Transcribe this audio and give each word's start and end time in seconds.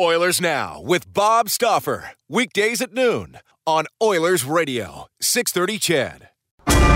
Oilers 0.00 0.40
Now 0.40 0.80
with 0.80 1.12
Bob 1.12 1.50
Stauffer. 1.50 2.12
Weekdays 2.28 2.80
at 2.80 2.94
noon 2.94 3.38
on 3.66 3.86
Oilers 4.02 4.44
Radio, 4.44 5.06
630 5.20 5.78
CHED. 5.78 6.28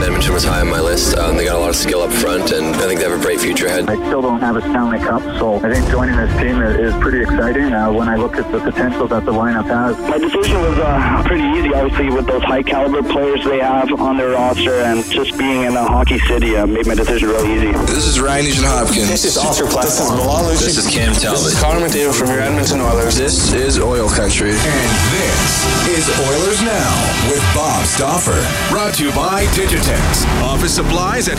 Edmonton 0.03 0.33
was 0.33 0.45
high 0.45 0.61
on 0.61 0.69
my 0.69 0.81
list. 0.81 1.17
Um, 1.17 1.37
they 1.37 1.45
got 1.45 1.57
a 1.57 1.59
lot 1.59 1.66
skill 1.77 2.01
up 2.01 2.13
front, 2.13 2.53
and 2.53 2.75
I 2.75 2.89
think 2.89 3.01
they 3.01 3.09
have 3.09 3.19
a 3.19 3.23
bright 3.23 3.39
future 3.39 3.67
ahead. 3.67 3.89
I 3.89 3.97
still 3.97 4.23
don't 4.23 4.41
have 4.41 4.57
a 4.57 4.63
Stanley 4.63 4.99
Cup, 4.99 5.23
so 5.39 5.57
I 5.57 5.73
think 5.73 5.89
joining 5.91 6.17
this 6.17 6.33
team 6.41 6.63
is, 6.63 6.93
is 6.93 7.01
pretty 7.03 7.21
exciting 7.21 7.73
uh, 7.73 7.93
when 7.93 8.09
I 8.09 8.17
look 8.17 8.37
at 8.37 8.51
the 8.51 8.61
potential 8.61 9.07
that 9.09 9.25
the 9.27 9.33
lineup 9.33 9.67
has. 9.67 9.99
My 9.99 10.17
decision 10.19 10.59
was 10.61 10.79
uh, 10.79 11.23
pretty 11.27 11.45
easy, 11.59 11.75
obviously, 11.75 12.09
with 12.11 12.27
those 12.27 12.43
high 12.43 12.63
caliber 12.63 13.03
players 13.03 13.45
they 13.45 13.59
have 13.61 13.93
on 14.01 14.17
their 14.17 14.31
roster, 14.31 14.81
and 14.81 15.05
just 15.11 15.37
being 15.37 15.63
in 15.63 15.77
a 15.77 15.85
hockey 15.85 16.19
city 16.21 16.57
uh, 16.57 16.67
made 16.67 16.87
my 16.87 16.95
decision 16.95 17.29
real 17.29 17.45
easy. 17.45 17.73
This 17.93 18.07
is 18.07 18.21
Ryan 18.21 18.47
Nugent 18.47 18.67
Hopkins. 18.67 19.09
This 19.09 19.25
is 19.25 19.37
Oscar 19.37 19.67
This 19.67 20.01
is 20.01 20.09
Bilal 20.09 20.49
This 20.49 20.79
is 20.79 20.89
Cam 20.89 21.13
Talbot. 21.13 21.45
This 21.45 21.53
is 21.53 21.61
Connor 21.61 21.81
McDavid 21.87 22.19
from 22.19 22.29
your 22.29 22.41
Edmonton 22.41 22.81
Oilers. 22.81 23.17
This 23.17 23.53
is 23.53 23.79
Oil 23.79 24.09
Country. 24.09 24.51
And 24.57 24.91
this 25.13 25.67
is 25.93 26.09
Oilers 26.25 26.63
Now 26.63 27.29
with 27.29 27.45
Bob 27.55 27.85
Stauffer. 27.85 28.41
Brought 28.73 28.95
to 28.95 29.05
you 29.05 29.13
by 29.13 29.45
Digitex. 29.53 30.25
Office 30.43 30.75
supplies 30.75 31.29
at 31.29 31.39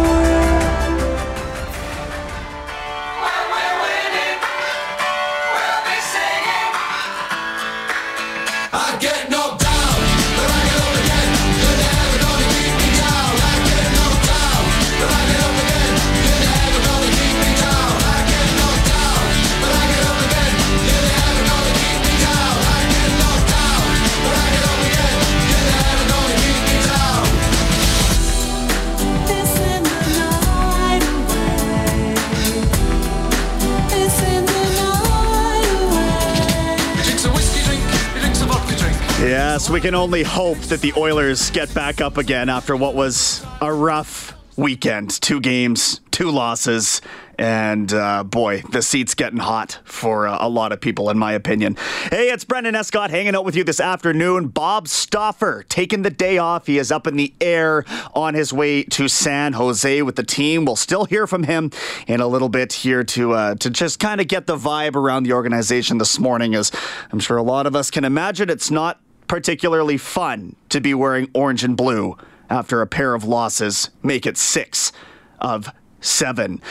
Yes, 39.31 39.69
we 39.69 39.79
can 39.79 39.95
only 39.95 40.23
hope 40.23 40.57
that 40.63 40.81
the 40.81 40.91
Oilers 40.97 41.51
get 41.51 41.73
back 41.73 42.01
up 42.01 42.17
again 42.17 42.49
after 42.49 42.75
what 42.75 42.95
was 42.95 43.45
a 43.61 43.73
rough 43.73 44.35
weekend. 44.57 45.21
Two 45.21 45.39
games, 45.39 46.01
two 46.11 46.29
losses, 46.29 47.01
and 47.37 47.93
uh, 47.93 48.25
boy, 48.25 48.61
the 48.73 48.81
seat's 48.81 49.15
getting 49.15 49.39
hot 49.39 49.79
for 49.85 50.27
uh, 50.27 50.37
a 50.41 50.49
lot 50.49 50.73
of 50.73 50.81
people, 50.81 51.09
in 51.09 51.17
my 51.17 51.31
opinion. 51.31 51.77
Hey, 52.09 52.29
it's 52.29 52.43
Brendan 52.43 52.75
Escott 52.75 53.09
hanging 53.09 53.33
out 53.33 53.45
with 53.45 53.55
you 53.55 53.63
this 53.63 53.79
afternoon. 53.79 54.49
Bob 54.49 54.89
Stauffer 54.89 55.63
taking 55.69 56.01
the 56.01 56.09
day 56.09 56.37
off. 56.37 56.67
He 56.67 56.77
is 56.77 56.91
up 56.91 57.07
in 57.07 57.15
the 57.15 57.33
air 57.39 57.85
on 58.13 58.33
his 58.33 58.51
way 58.51 58.83
to 58.83 59.07
San 59.07 59.53
Jose 59.53 60.01
with 60.01 60.17
the 60.17 60.25
team. 60.25 60.65
We'll 60.65 60.75
still 60.75 61.05
hear 61.05 61.25
from 61.25 61.43
him 61.43 61.71
in 62.05 62.19
a 62.19 62.27
little 62.27 62.49
bit 62.49 62.73
here 62.73 63.05
to 63.05 63.31
uh, 63.31 63.55
to 63.55 63.69
just 63.69 64.01
kind 64.01 64.19
of 64.19 64.27
get 64.27 64.45
the 64.45 64.57
vibe 64.57 64.97
around 64.97 65.23
the 65.23 65.31
organization 65.31 65.99
this 65.99 66.19
morning. 66.19 66.53
As 66.53 66.69
I'm 67.13 67.21
sure 67.21 67.37
a 67.37 67.43
lot 67.43 67.65
of 67.65 67.77
us 67.77 67.89
can 67.89 68.03
imagine, 68.03 68.49
it's 68.49 68.69
not 68.69 68.99
particularly 69.31 69.97
fun 69.97 70.57
to 70.67 70.81
be 70.81 70.93
wearing 70.93 71.31
orange 71.33 71.63
and 71.63 71.77
blue 71.77 72.17
after 72.49 72.81
a 72.81 72.85
pair 72.85 73.13
of 73.13 73.23
losses 73.23 73.89
make 74.03 74.25
it 74.25 74.37
six 74.37 74.91
of 75.39 75.71
seven. 76.01 76.61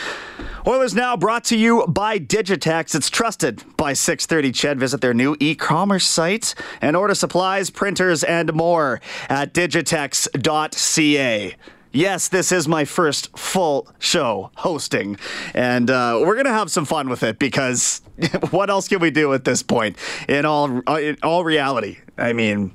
Oilers 0.67 0.93
now 0.93 1.17
brought 1.17 1.43
to 1.45 1.57
you 1.57 1.83
by 1.87 2.19
Digitex. 2.19 2.93
It's 2.93 3.09
trusted 3.09 3.63
by 3.77 3.93
630 3.93 4.51
Ched. 4.51 4.77
Visit 4.77 5.01
their 5.01 5.15
new 5.15 5.35
e-commerce 5.39 6.05
site 6.05 6.53
and 6.81 6.95
order 6.95 7.15
supplies, 7.15 7.71
printers, 7.71 8.23
and 8.23 8.53
more 8.53 9.01
at 9.27 9.55
digitex.ca. 9.55 11.55
Yes, 11.93 12.29
this 12.29 12.53
is 12.53 12.69
my 12.69 12.85
first 12.85 13.37
full 13.37 13.85
show 13.99 14.51
hosting, 14.55 15.17
and 15.53 15.89
uh, 15.89 16.21
we're 16.25 16.37
gonna 16.37 16.53
have 16.53 16.71
some 16.71 16.85
fun 16.85 17.09
with 17.09 17.21
it 17.21 17.37
because 17.37 18.01
what 18.51 18.69
else 18.69 18.87
can 18.87 18.99
we 18.99 19.11
do 19.11 19.33
at 19.33 19.43
this 19.43 19.61
point? 19.61 19.97
In 20.29 20.45
all, 20.45 20.81
uh, 20.87 20.99
in 21.01 21.17
all 21.21 21.43
reality, 21.43 21.97
I 22.17 22.31
mean, 22.31 22.71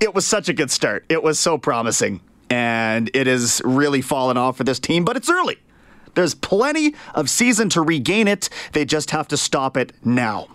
it 0.00 0.14
was 0.14 0.26
such 0.26 0.50
a 0.50 0.52
good 0.52 0.70
start. 0.70 1.06
It 1.08 1.22
was 1.22 1.38
so 1.38 1.56
promising, 1.56 2.20
and 2.50 3.10
it 3.14 3.26
has 3.26 3.62
really 3.64 4.02
fallen 4.02 4.36
off 4.36 4.58
for 4.58 4.64
this 4.64 4.78
team. 4.78 5.02
But 5.02 5.16
it's 5.16 5.30
early. 5.30 5.56
There's 6.14 6.34
plenty 6.34 6.94
of 7.14 7.30
season 7.30 7.70
to 7.70 7.80
regain 7.80 8.28
it. 8.28 8.50
They 8.72 8.84
just 8.84 9.12
have 9.12 9.28
to 9.28 9.38
stop 9.38 9.78
it 9.78 9.92
now. 10.04 10.48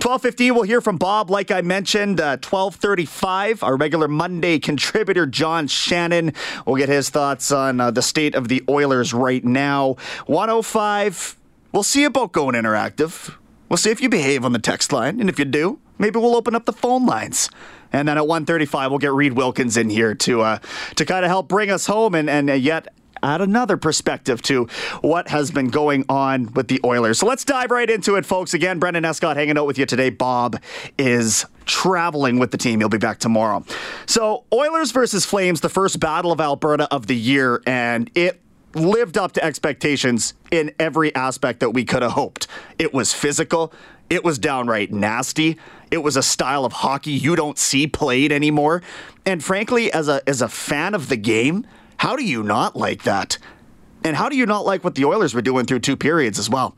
12:15 0.00 0.54
we'll 0.54 0.62
hear 0.64 0.80
from 0.80 0.96
Bob. 0.96 1.30
Like 1.30 1.50
I 1.50 1.60
mentioned 1.60 2.20
uh, 2.20 2.36
12:35 2.38 3.62
our 3.62 3.76
regular 3.76 4.08
Monday 4.08 4.58
contributor 4.58 5.26
John 5.26 5.66
Shannon 5.66 6.32
will 6.66 6.76
get 6.76 6.88
his 6.88 7.10
thoughts 7.10 7.52
on 7.52 7.80
uh, 7.80 7.90
the 7.90 8.02
state 8.02 8.34
of 8.34 8.48
the 8.48 8.62
Oilers 8.68 9.14
right 9.14 9.44
now. 9.44 9.96
105 10.26 11.36
we'll 11.72 11.82
see 11.82 12.04
about 12.04 12.32
going 12.32 12.54
interactive. 12.54 13.34
We'll 13.68 13.76
see 13.76 13.90
if 13.90 14.00
you 14.00 14.08
behave 14.08 14.44
on 14.44 14.52
the 14.52 14.58
text 14.58 14.92
line 14.92 15.20
and 15.20 15.28
if 15.28 15.38
you 15.38 15.44
do 15.44 15.78
maybe 15.98 16.18
we'll 16.18 16.36
open 16.36 16.54
up 16.54 16.64
the 16.64 16.72
phone 16.72 17.06
lines. 17.06 17.48
And 17.92 18.08
then 18.08 18.18
at 18.18 18.24
1:35 18.24 18.90
we'll 18.90 18.98
get 18.98 19.12
Reed 19.12 19.34
Wilkins 19.34 19.76
in 19.76 19.90
here 19.90 20.14
to 20.16 20.42
uh, 20.42 20.58
to 20.96 21.04
kind 21.04 21.24
of 21.24 21.30
help 21.30 21.48
bring 21.48 21.70
us 21.70 21.86
home 21.86 22.14
and 22.14 22.28
and 22.28 22.50
uh, 22.50 22.54
yet 22.54 22.88
add 23.24 23.40
another 23.40 23.76
perspective 23.76 24.42
to 24.42 24.66
what 25.00 25.28
has 25.28 25.50
been 25.50 25.68
going 25.68 26.04
on 26.08 26.52
with 26.52 26.68
the 26.68 26.80
Oilers. 26.84 27.18
So 27.18 27.26
let's 27.26 27.44
dive 27.44 27.70
right 27.70 27.88
into 27.88 28.16
it, 28.16 28.26
folks. 28.26 28.54
Again, 28.54 28.78
Brendan 28.78 29.04
Escott 29.04 29.36
hanging 29.36 29.58
out 29.58 29.66
with 29.66 29.78
you 29.78 29.86
today. 29.86 30.10
Bob 30.10 30.60
is 30.98 31.46
traveling 31.64 32.38
with 32.38 32.50
the 32.50 32.58
team. 32.58 32.80
He'll 32.80 32.88
be 32.88 32.98
back 32.98 33.18
tomorrow. 33.18 33.64
So, 34.06 34.44
Oilers 34.52 34.90
versus 34.92 35.24
Flames, 35.24 35.60
the 35.60 35.68
first 35.68 35.98
battle 35.98 36.30
of 36.30 36.40
Alberta 36.40 36.86
of 36.92 37.06
the 37.06 37.16
year, 37.16 37.62
and 37.66 38.10
it 38.14 38.40
lived 38.74 39.16
up 39.16 39.32
to 39.32 39.44
expectations 39.44 40.34
in 40.50 40.72
every 40.78 41.14
aspect 41.14 41.60
that 41.60 41.70
we 41.70 41.84
could 41.84 42.02
have 42.02 42.12
hoped. 42.12 42.46
It 42.78 42.92
was 42.92 43.12
physical. 43.12 43.72
It 44.10 44.24
was 44.24 44.38
downright 44.38 44.92
nasty. 44.92 45.58
It 45.90 45.98
was 45.98 46.16
a 46.16 46.22
style 46.22 46.64
of 46.64 46.72
hockey 46.72 47.12
you 47.12 47.36
don't 47.36 47.58
see 47.58 47.86
played 47.86 48.32
anymore. 48.32 48.82
And 49.24 49.42
frankly, 49.42 49.92
as 49.92 50.08
a 50.08 50.28
as 50.28 50.42
a 50.42 50.48
fan 50.48 50.94
of 50.94 51.08
the 51.08 51.16
game, 51.16 51.66
how 52.04 52.16
do 52.16 52.22
you 52.22 52.42
not 52.42 52.76
like 52.76 53.04
that? 53.04 53.38
And 54.04 54.14
how 54.14 54.28
do 54.28 54.36
you 54.36 54.44
not 54.44 54.66
like 54.66 54.84
what 54.84 54.94
the 54.94 55.06
Oilers 55.06 55.32
were 55.32 55.40
doing 55.40 55.64
through 55.64 55.78
two 55.78 55.96
periods 55.96 56.38
as 56.38 56.50
well? 56.50 56.76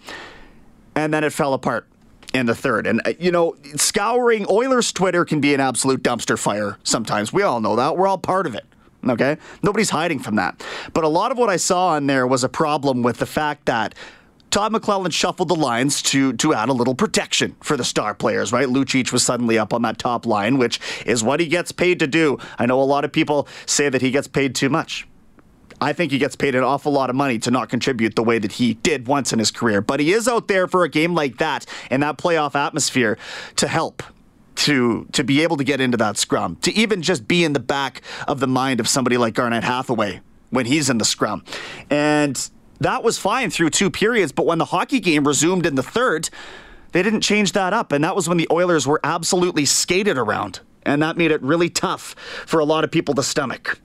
And 0.94 1.12
then 1.12 1.25
it 1.25 1.32
fell 1.32 1.52
apart 1.52 1.88
in 2.32 2.46
the 2.46 2.55
third. 2.55 2.87
And, 2.87 3.02
uh, 3.05 3.14
you 3.19 3.32
know, 3.32 3.56
scouring 3.75 4.46
Oilers 4.49 4.93
Twitter 4.93 5.25
can 5.25 5.40
be 5.40 5.52
an 5.52 5.58
absolute 5.58 6.00
dumpster 6.00 6.38
fire 6.38 6.78
sometimes. 6.84 7.32
We 7.32 7.43
all 7.43 7.61
know 7.61 7.75
that. 7.75 7.96
We're 7.96 8.06
all 8.06 8.19
part 8.19 8.46
of 8.46 8.55
it. 8.55 8.67
Okay? 9.05 9.37
Nobody's 9.64 9.90
hiding 9.90 10.20
from 10.20 10.37
that. 10.37 10.64
But 10.93 11.02
a 11.02 11.08
lot 11.08 11.32
of 11.32 11.38
what 11.38 11.49
I 11.49 11.56
saw 11.56 11.88
on 11.88 12.06
there 12.06 12.25
was 12.25 12.44
a 12.44 12.49
problem 12.49 13.02
with 13.02 13.19
the 13.19 13.26
fact 13.26 13.67
that 13.67 13.96
Todd 14.50 14.73
McLellan 14.73 15.12
shuffled 15.12 15.49
the 15.49 15.56
lines 15.56 16.00
to 16.02 16.34
to 16.34 16.55
add 16.55 16.69
a 16.69 16.73
little 16.73 16.94
protection 16.94 17.56
for 17.64 17.76
the 17.76 17.82
star 17.82 18.14
players, 18.14 18.52
right? 18.52 18.69
Lucic 18.69 19.11
was 19.11 19.25
suddenly 19.25 19.58
up 19.58 19.75
on 19.75 19.82
that 19.82 19.99
top 19.99 20.25
line, 20.25 20.56
which 20.56 20.78
is 21.05 21.25
what 21.25 21.40
he 21.40 21.46
gets 21.46 21.73
paid 21.73 21.99
to 21.99 22.06
do. 22.06 22.38
I 22.61 22.67
know 22.67 22.81
a 22.81 22.84
lot 22.84 23.05
of 23.05 23.11
people 23.11 23.49
say 23.67 23.88
that 23.88 24.02
he 24.02 24.12
gets 24.12 24.28
paid 24.28 24.55
too 24.55 24.69
much. 24.69 25.06
I 25.81 25.93
think 25.93 26.12
he 26.12 26.19
gets 26.19 26.37
paid 26.37 26.55
an 26.55 26.64
awful 26.64 26.93
lot 26.93 27.11
of 27.11 27.17
money 27.17 27.38
to 27.40 27.50
not 27.50 27.69
contribute 27.69 28.17
the 28.17 28.23
way 28.23 28.38
that 28.38 28.52
he 28.52 28.75
did 28.75 29.06
once 29.06 29.32
in 29.32 29.38
his 29.38 29.50
career. 29.50 29.81
But 29.81 30.00
he 30.00 30.12
is 30.12 30.26
out 30.26 30.49
there 30.49 30.67
for 30.67 30.84
a 30.84 30.88
game 30.88 31.14
like 31.14 31.38
that 31.38 31.67
in 31.90 32.00
that 32.00 32.17
playoff 32.17 32.55
atmosphere 32.55 33.19
to 33.56 33.69
help 33.69 34.02
to 34.56 35.06
to 35.12 35.23
be 35.23 35.43
able 35.43 35.56
to 35.58 35.64
get 35.64 35.81
into 35.81 35.96
that 35.99 36.17
scrum, 36.17 36.56
to 36.62 36.73
even 36.73 37.02
just 37.02 37.28
be 37.28 37.44
in 37.44 37.52
the 37.52 37.61
back 37.61 38.00
of 38.26 38.40
the 38.40 38.46
mind 38.46 38.81
of 38.81 38.88
somebody 38.88 39.19
like 39.19 39.34
Garnet 39.34 39.64
Hathaway 39.64 40.20
when 40.50 40.67
he's 40.67 40.88
in 40.88 40.99
the 40.99 41.05
scrum. 41.05 41.44
And 41.90 42.50
that 42.81 43.02
was 43.02 43.19
fine 43.19 43.50
through 43.50 43.70
two 43.70 43.90
periods, 43.90 44.32
but 44.32 44.46
when 44.46 44.58
the 44.58 44.67
hockey 44.67 45.00
game 45.00 45.26
resumed 45.26 45.67
in 45.67 45.75
the 45.75 45.82
third, 45.82 46.31
they 46.93 47.02
didn't 47.02 47.20
change 47.20 47.52
that 47.52 47.73
up. 47.73 47.93
And 47.93 48.02
that 48.05 48.17
was 48.17 48.28
when 48.28 48.38
the 48.38 48.49
Oilers 48.50 48.87
were 48.87 49.00
absolutely 49.05 49.64
skated 49.64 50.17
around. 50.17 50.61
And 50.84 51.02
that 51.02 51.17
made 51.17 51.32
it 51.32 51.43
really 51.43 51.69
tough 51.69 52.14
for 52.46 52.61
a 52.61 52.64
lot 52.64 52.84
of 52.84 52.90
people 52.90 53.14
to 53.14 53.23
stomach. 53.23 53.81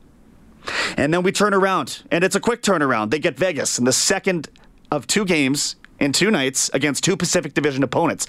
And 0.98 1.14
then 1.14 1.24
we 1.24 1.32
turn 1.32 1.54
around, 1.54 2.04
and 2.12 2.24
it's 2.24 2.36
a 2.36 2.40
quick 2.40 2.62
turnaround. 2.62 3.12
They 3.12 3.20
get 3.20 3.38
Vegas 3.38 3.80
in 3.80 3.86
the 3.86 3.94
second 3.94 4.50
of 4.92 5.08
two 5.08 5.26
games 5.26 5.76
in 6.00 6.12
two 6.12 6.32
nights 6.32 6.70
against 6.74 7.04
two 7.04 7.16
Pacific 7.16 7.54
Division 7.54 7.84
opponents. 7.84 8.28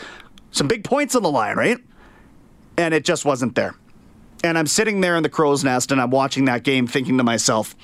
Some 0.51 0.69
big 0.69 0.85
points 0.85 1.15
on 1.17 1.23
the 1.23 1.31
line, 1.31 1.57
right? 1.57 1.79
And 2.77 2.95
it 2.95 3.05
just 3.05 3.25
wasn't 3.25 3.55
there. 3.55 3.75
And 4.45 4.59
I'm 4.59 4.67
sitting 4.67 5.01
there 5.01 5.17
in 5.17 5.23
the 5.23 5.29
crow's 5.29 5.65
nest 5.65 5.93
and 5.93 6.01
I'm 6.01 6.11
watching 6.11 6.45
that 6.47 6.65
game 6.65 6.87
thinking 6.87 7.17
to 7.19 7.25
myself, 7.25 7.75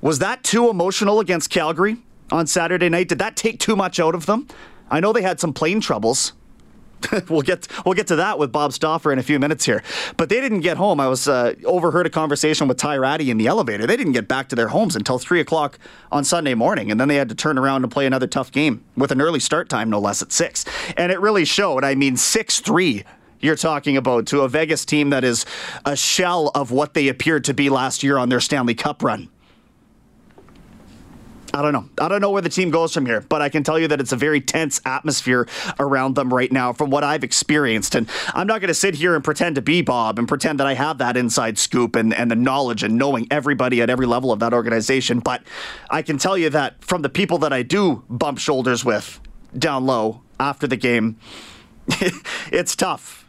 was 0.00 0.18
that 0.18 0.44
too 0.44 0.68
emotional 0.68 1.18
against 1.20 1.50
Calgary 1.50 1.96
on 2.30 2.46
Saturday 2.46 2.88
night? 2.88 3.08
Did 3.08 3.18
that 3.18 3.36
take 3.36 3.58
too 3.58 3.74
much 3.74 3.98
out 3.98 4.14
of 4.14 4.26
them? 4.26 4.46
I 4.90 5.00
know 5.00 5.12
they 5.12 5.22
had 5.22 5.40
some 5.40 5.52
plane 5.52 5.80
troubles. 5.80 6.32
we'll 7.28 7.42
get 7.42 7.68
we'll 7.84 7.94
get 7.94 8.06
to 8.08 8.16
that 8.16 8.38
with 8.38 8.52
Bob 8.52 8.72
Stauffer 8.72 9.12
in 9.12 9.18
a 9.18 9.22
few 9.22 9.38
minutes 9.38 9.64
here. 9.64 9.82
But 10.16 10.28
they 10.28 10.40
didn't 10.40 10.60
get 10.60 10.76
home. 10.76 11.00
I 11.00 11.08
was 11.08 11.28
uh, 11.28 11.54
overheard 11.64 12.06
a 12.06 12.10
conversation 12.10 12.68
with 12.68 12.76
Ty 12.76 12.96
Rattie 12.96 13.30
in 13.30 13.38
the 13.38 13.46
elevator. 13.46 13.86
They 13.86 13.96
didn't 13.96 14.12
get 14.12 14.28
back 14.28 14.48
to 14.48 14.56
their 14.56 14.68
homes 14.68 14.96
until 14.96 15.18
three 15.18 15.40
o'clock 15.40 15.78
on 16.10 16.24
Sunday 16.24 16.54
morning, 16.54 16.90
and 16.90 17.00
then 17.00 17.08
they 17.08 17.16
had 17.16 17.28
to 17.28 17.34
turn 17.34 17.58
around 17.58 17.84
and 17.84 17.92
play 17.92 18.06
another 18.06 18.26
tough 18.26 18.50
game 18.50 18.84
with 18.96 19.10
an 19.10 19.20
early 19.20 19.40
start 19.40 19.68
time, 19.68 19.90
no 19.90 19.98
less, 19.98 20.22
at 20.22 20.32
six. 20.32 20.64
And 20.96 21.12
it 21.12 21.20
really 21.20 21.44
showed. 21.44 21.84
I 21.84 21.94
mean, 21.94 22.16
six 22.16 22.60
three 22.60 23.04
you're 23.40 23.56
talking 23.56 23.96
about 23.96 24.26
to 24.28 24.40
a 24.40 24.48
Vegas 24.48 24.84
team 24.84 25.10
that 25.10 25.22
is 25.22 25.44
a 25.84 25.94
shell 25.94 26.50
of 26.54 26.70
what 26.70 26.94
they 26.94 27.08
appeared 27.08 27.44
to 27.44 27.54
be 27.54 27.68
last 27.68 28.02
year 28.02 28.16
on 28.16 28.28
their 28.28 28.40
Stanley 28.40 28.74
Cup 28.74 29.02
run. 29.02 29.28
I 31.54 31.62
don't 31.62 31.72
know. 31.72 31.88
I 31.98 32.08
don't 32.08 32.20
know 32.20 32.30
where 32.30 32.42
the 32.42 32.48
team 32.48 32.70
goes 32.70 32.92
from 32.92 33.06
here, 33.06 33.20
but 33.28 33.42
I 33.42 33.48
can 33.48 33.62
tell 33.62 33.78
you 33.78 33.88
that 33.88 34.00
it's 34.00 34.12
a 34.12 34.16
very 34.16 34.40
tense 34.40 34.80
atmosphere 34.84 35.48
around 35.78 36.14
them 36.14 36.32
right 36.32 36.50
now 36.50 36.72
from 36.72 36.90
what 36.90 37.04
I've 37.04 37.24
experienced. 37.24 37.94
And 37.94 38.08
I'm 38.34 38.46
not 38.46 38.60
going 38.60 38.68
to 38.68 38.74
sit 38.74 38.94
here 38.94 39.14
and 39.14 39.22
pretend 39.22 39.54
to 39.56 39.62
be 39.62 39.82
Bob 39.82 40.18
and 40.18 40.28
pretend 40.28 40.60
that 40.60 40.66
I 40.66 40.74
have 40.74 40.98
that 40.98 41.16
inside 41.16 41.58
scoop 41.58 41.96
and, 41.96 42.14
and 42.14 42.30
the 42.30 42.36
knowledge 42.36 42.82
and 42.82 42.96
knowing 42.96 43.26
everybody 43.30 43.82
at 43.82 43.90
every 43.90 44.06
level 44.06 44.32
of 44.32 44.40
that 44.40 44.52
organization. 44.52 45.20
But 45.20 45.42
I 45.90 46.02
can 46.02 46.18
tell 46.18 46.36
you 46.36 46.50
that 46.50 46.84
from 46.84 47.02
the 47.02 47.08
people 47.08 47.38
that 47.38 47.52
I 47.52 47.62
do 47.62 48.04
bump 48.08 48.38
shoulders 48.38 48.84
with 48.84 49.20
down 49.56 49.86
low 49.86 50.22
after 50.38 50.66
the 50.66 50.76
game, 50.76 51.16
it's 52.50 52.76
tough 52.76 53.25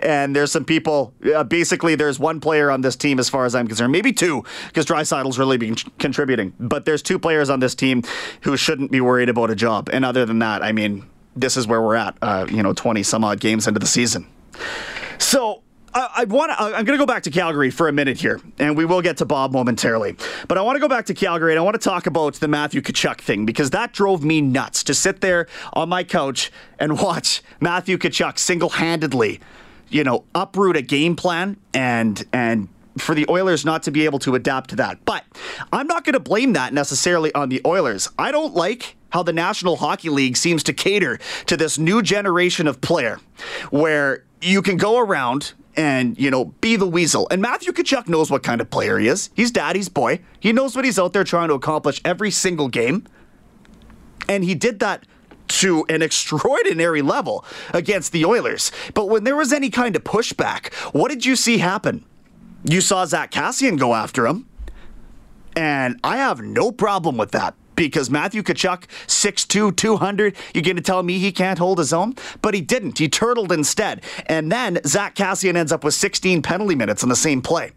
and 0.00 0.34
there's 0.34 0.52
some 0.52 0.64
people. 0.64 1.12
Uh, 1.34 1.44
basically, 1.44 1.94
there's 1.94 2.18
one 2.18 2.40
player 2.40 2.70
on 2.70 2.80
this 2.80 2.96
team, 2.96 3.18
as 3.18 3.28
far 3.28 3.44
as 3.44 3.54
I'm 3.54 3.66
concerned, 3.66 3.92
maybe 3.92 4.12
two, 4.12 4.44
because 4.68 4.86
Draisaitl's 4.86 5.38
really 5.38 5.56
been 5.56 5.74
contributing. 5.98 6.52
But 6.58 6.84
there's 6.84 7.02
two 7.02 7.18
players 7.18 7.50
on 7.50 7.60
this 7.60 7.74
team 7.74 8.02
who 8.42 8.56
shouldn't 8.56 8.90
be 8.90 9.00
worried 9.00 9.28
about 9.28 9.50
a 9.50 9.54
job. 9.54 9.88
And 9.92 10.04
other 10.04 10.26
than 10.26 10.38
that, 10.40 10.62
I 10.62 10.72
mean, 10.72 11.06
this 11.36 11.56
is 11.56 11.66
where 11.66 11.80
we're 11.80 11.96
at. 11.96 12.16
Uh, 12.22 12.46
you 12.50 12.62
know, 12.62 12.72
20 12.72 13.02
some 13.02 13.24
odd 13.24 13.40
games 13.40 13.66
into 13.66 13.80
the 13.80 13.86
season. 13.86 14.26
So 15.18 15.62
I, 15.94 16.10
I 16.16 16.24
want 16.24 16.52
I'm 16.58 16.84
going 16.84 16.98
to 16.98 16.98
go 16.98 17.06
back 17.06 17.22
to 17.24 17.30
Calgary 17.30 17.70
for 17.70 17.88
a 17.88 17.92
minute 17.92 18.20
here, 18.20 18.40
and 18.58 18.76
we 18.76 18.84
will 18.84 19.02
get 19.02 19.18
to 19.18 19.24
Bob 19.24 19.52
momentarily. 19.52 20.16
But 20.48 20.58
I 20.58 20.62
want 20.62 20.76
to 20.76 20.80
go 20.80 20.88
back 20.88 21.06
to 21.06 21.14
Calgary, 21.14 21.52
and 21.52 21.58
I 21.58 21.62
want 21.62 21.74
to 21.74 21.80
talk 21.80 22.06
about 22.06 22.34
the 22.34 22.48
Matthew 22.48 22.80
Tkachuk 22.80 23.20
thing 23.20 23.46
because 23.46 23.70
that 23.70 23.92
drove 23.92 24.24
me 24.24 24.40
nuts 24.40 24.82
to 24.84 24.94
sit 24.94 25.20
there 25.20 25.46
on 25.72 25.88
my 25.88 26.04
couch 26.04 26.50
and 26.78 26.98
watch 27.00 27.42
Matthew 27.60 27.96
Tkachuk 27.96 28.38
single-handedly 28.38 29.40
you 29.88 30.04
know, 30.04 30.24
uproot 30.34 30.76
a 30.76 30.82
game 30.82 31.16
plan 31.16 31.56
and 31.72 32.24
and 32.32 32.68
for 32.98 33.14
the 33.14 33.26
Oilers 33.28 33.64
not 33.64 33.82
to 33.84 33.90
be 33.90 34.04
able 34.04 34.18
to 34.20 34.34
adapt 34.34 34.70
to 34.70 34.76
that. 34.76 35.04
But 35.04 35.24
I'm 35.72 35.86
not 35.86 36.04
going 36.04 36.14
to 36.14 36.20
blame 36.20 36.52
that 36.52 36.72
necessarily 36.72 37.34
on 37.34 37.48
the 37.48 37.60
Oilers. 37.66 38.08
I 38.18 38.30
don't 38.30 38.54
like 38.54 38.96
how 39.10 39.22
the 39.22 39.32
National 39.32 39.76
Hockey 39.76 40.10
League 40.10 40.36
seems 40.36 40.62
to 40.64 40.72
cater 40.72 41.18
to 41.46 41.56
this 41.56 41.78
new 41.78 42.02
generation 42.02 42.66
of 42.66 42.80
player 42.80 43.20
where 43.70 44.24
you 44.40 44.62
can 44.62 44.76
go 44.76 44.98
around 44.98 45.54
and, 45.76 46.18
you 46.18 46.30
know, 46.30 46.46
be 46.60 46.76
the 46.76 46.86
weasel. 46.86 47.26
And 47.30 47.42
Matthew 47.42 47.72
Tkachuk 47.72 48.08
knows 48.08 48.30
what 48.30 48.42
kind 48.42 48.60
of 48.60 48.70
player 48.70 48.98
he 48.98 49.08
is. 49.08 49.30
He's 49.34 49.50
daddy's 49.50 49.88
boy. 49.88 50.20
He 50.38 50.52
knows 50.52 50.76
what 50.76 50.84
he's 50.84 50.98
out 50.98 51.12
there 51.12 51.24
trying 51.24 51.48
to 51.48 51.54
accomplish 51.54 52.00
every 52.04 52.30
single 52.30 52.68
game. 52.68 53.04
And 54.28 54.44
he 54.44 54.54
did 54.54 54.80
that 54.80 55.04
to 55.48 55.84
an 55.88 56.02
extraordinary 56.02 57.02
level 57.02 57.44
against 57.72 58.12
the 58.12 58.24
Oilers. 58.24 58.72
But 58.94 59.08
when 59.08 59.24
there 59.24 59.36
was 59.36 59.52
any 59.52 59.70
kind 59.70 59.96
of 59.96 60.04
pushback, 60.04 60.72
what 60.92 61.10
did 61.10 61.24
you 61.24 61.36
see 61.36 61.58
happen? 61.58 62.04
You 62.64 62.80
saw 62.80 63.04
Zack 63.04 63.30
Kassian 63.30 63.78
go 63.78 63.94
after 63.94 64.26
him. 64.26 64.48
And 65.56 66.00
I 66.02 66.16
have 66.16 66.40
no 66.40 66.72
problem 66.72 67.16
with 67.16 67.30
that 67.32 67.54
because 67.76 68.10
Matthew 68.10 68.42
Tkachuk, 68.42 68.86
6'2, 69.06 69.76
200, 69.76 70.36
you're 70.52 70.62
going 70.62 70.76
to 70.76 70.82
tell 70.82 71.02
me 71.02 71.18
he 71.18 71.32
can't 71.32 71.58
hold 71.58 71.78
his 71.78 71.92
own? 71.92 72.14
But 72.42 72.54
he 72.54 72.60
didn't. 72.60 72.98
He 72.98 73.08
turtled 73.08 73.52
instead. 73.52 74.02
And 74.26 74.50
then 74.50 74.80
Zack 74.86 75.14
Kassian 75.14 75.56
ends 75.56 75.72
up 75.72 75.84
with 75.84 75.94
16 75.94 76.42
penalty 76.42 76.74
minutes 76.74 77.02
in 77.02 77.08
the 77.08 77.16
same 77.16 77.42
play. 77.42 77.72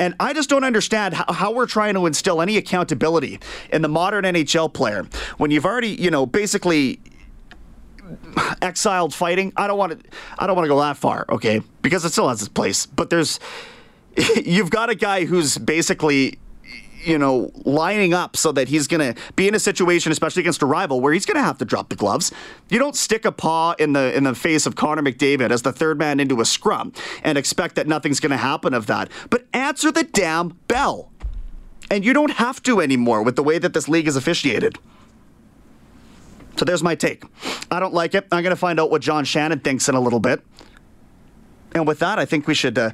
And 0.00 0.14
I 0.18 0.32
just 0.32 0.48
don't 0.48 0.64
understand 0.64 1.12
how, 1.12 1.30
how, 1.30 1.52
we're 1.52 1.66
trying 1.66 1.92
to 1.92 2.06
instill 2.06 2.40
any 2.40 2.56
accountability 2.56 3.38
in 3.70 3.82
the 3.82 3.88
modern 3.88 4.24
NHL 4.24 4.72
player 4.72 5.06
when 5.36 5.50
you've 5.50 5.66
already, 5.66 5.90
you 5.90 6.10
know, 6.10 6.24
basically 6.24 7.00
exiled 8.62 9.12
fighting. 9.12 9.52
I 9.58 9.66
don't 9.66 9.76
want 9.76 9.92
to. 9.92 10.08
I 10.38 10.46
don't 10.46 10.56
want 10.56 10.64
to 10.64 10.70
go 10.70 10.80
that 10.80 10.96
far, 10.96 11.26
okay? 11.28 11.60
Because 11.82 12.02
it 12.06 12.12
still 12.12 12.30
has 12.30 12.40
its 12.40 12.48
place. 12.48 12.86
But 12.86 13.10
there's, 13.10 13.38
you've 14.42 14.70
got 14.70 14.88
a 14.88 14.94
guy 14.94 15.26
who's 15.26 15.58
basically 15.58 16.38
you 17.04 17.18
know, 17.18 17.50
lining 17.64 18.14
up 18.14 18.36
so 18.36 18.52
that 18.52 18.68
he's 18.68 18.86
going 18.86 19.14
to 19.14 19.20
be 19.36 19.48
in 19.48 19.54
a 19.54 19.58
situation, 19.58 20.12
especially 20.12 20.40
against 20.40 20.62
a 20.62 20.66
rival, 20.66 21.00
where 21.00 21.12
he's 21.12 21.26
going 21.26 21.36
to 21.36 21.42
have 21.42 21.58
to 21.58 21.64
drop 21.64 21.88
the 21.88 21.96
gloves. 21.96 22.32
You 22.68 22.78
don't 22.78 22.96
stick 22.96 23.24
a 23.24 23.32
paw 23.32 23.74
in 23.78 23.92
the 23.92 24.16
in 24.16 24.24
the 24.24 24.34
face 24.34 24.66
of 24.66 24.76
Connor 24.76 25.02
McDavid 25.02 25.50
as 25.50 25.62
the 25.62 25.72
third 25.72 25.98
man 25.98 26.20
into 26.20 26.40
a 26.40 26.44
scrum 26.44 26.92
and 27.22 27.38
expect 27.38 27.74
that 27.76 27.86
nothing's 27.86 28.20
going 28.20 28.30
to 28.30 28.36
happen 28.36 28.74
of 28.74 28.86
that. 28.86 29.10
But 29.30 29.46
answer 29.52 29.90
the 29.90 30.04
damn 30.04 30.58
bell. 30.68 31.12
And 31.90 32.04
you 32.04 32.12
don't 32.12 32.32
have 32.32 32.62
to 32.64 32.80
anymore 32.80 33.22
with 33.22 33.34
the 33.34 33.42
way 33.42 33.58
that 33.58 33.72
this 33.72 33.88
league 33.88 34.06
is 34.06 34.14
officiated. 34.14 34.78
So 36.56 36.64
there's 36.64 36.82
my 36.82 36.94
take. 36.94 37.24
I 37.70 37.80
don't 37.80 37.94
like 37.94 38.14
it. 38.14 38.26
I'm 38.30 38.42
going 38.42 38.54
to 38.54 38.60
find 38.60 38.78
out 38.78 38.90
what 38.90 39.02
John 39.02 39.24
Shannon 39.24 39.60
thinks 39.60 39.88
in 39.88 39.94
a 39.94 40.00
little 40.00 40.20
bit. 40.20 40.42
And 41.74 41.86
with 41.86 41.98
that, 42.00 42.18
I 42.18 42.24
think 42.24 42.48
we 42.48 42.54
should 42.54 42.78
uh, 42.78 42.90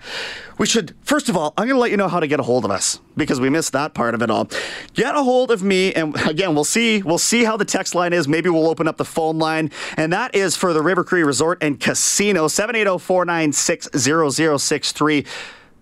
we 0.58 0.66
should 0.66 0.94
first 1.02 1.28
of 1.28 1.36
all, 1.36 1.54
I'm 1.56 1.66
going 1.66 1.76
to 1.76 1.80
let 1.80 1.90
you 1.90 1.96
know 1.96 2.08
how 2.08 2.20
to 2.20 2.26
get 2.26 2.40
a 2.40 2.42
hold 2.42 2.64
of 2.64 2.70
us 2.70 3.00
because 3.16 3.40
we 3.40 3.48
missed 3.48 3.72
that 3.72 3.94
part 3.94 4.14
of 4.14 4.22
it 4.22 4.30
all. 4.30 4.48
Get 4.94 5.14
a 5.14 5.22
hold 5.22 5.50
of 5.50 5.62
me, 5.62 5.94
and 5.94 6.14
again, 6.26 6.54
we'll 6.54 6.64
see 6.64 7.02
we'll 7.02 7.18
see 7.18 7.44
how 7.44 7.56
the 7.56 7.64
text 7.64 7.94
line 7.94 8.12
is. 8.12 8.28
Maybe 8.28 8.50
we'll 8.50 8.68
open 8.68 8.86
up 8.86 8.98
the 8.98 9.04
phone 9.04 9.38
line, 9.38 9.70
and 9.96 10.12
that 10.12 10.34
is 10.34 10.56
for 10.56 10.72
the 10.72 10.82
River 10.82 11.04
Cree 11.04 11.22
Resort 11.22 11.62
and 11.62 11.80
Casino 11.80 12.48
780-496-0063. 12.48 15.26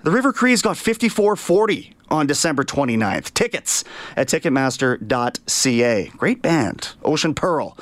The 0.03 0.11
River 0.11 0.33
Cree's 0.33 0.63
got 0.63 0.77
5440 0.77 1.95
on 2.11 2.27
December 2.27 2.63
29th. 2.63 3.33
Tickets 3.35 3.85
at 4.17 4.29
Ticketmaster.ca. 4.29 6.13
Great 6.17 6.43
band, 6.43 6.95
Ocean 7.03 7.35
Pearl. 7.35 7.77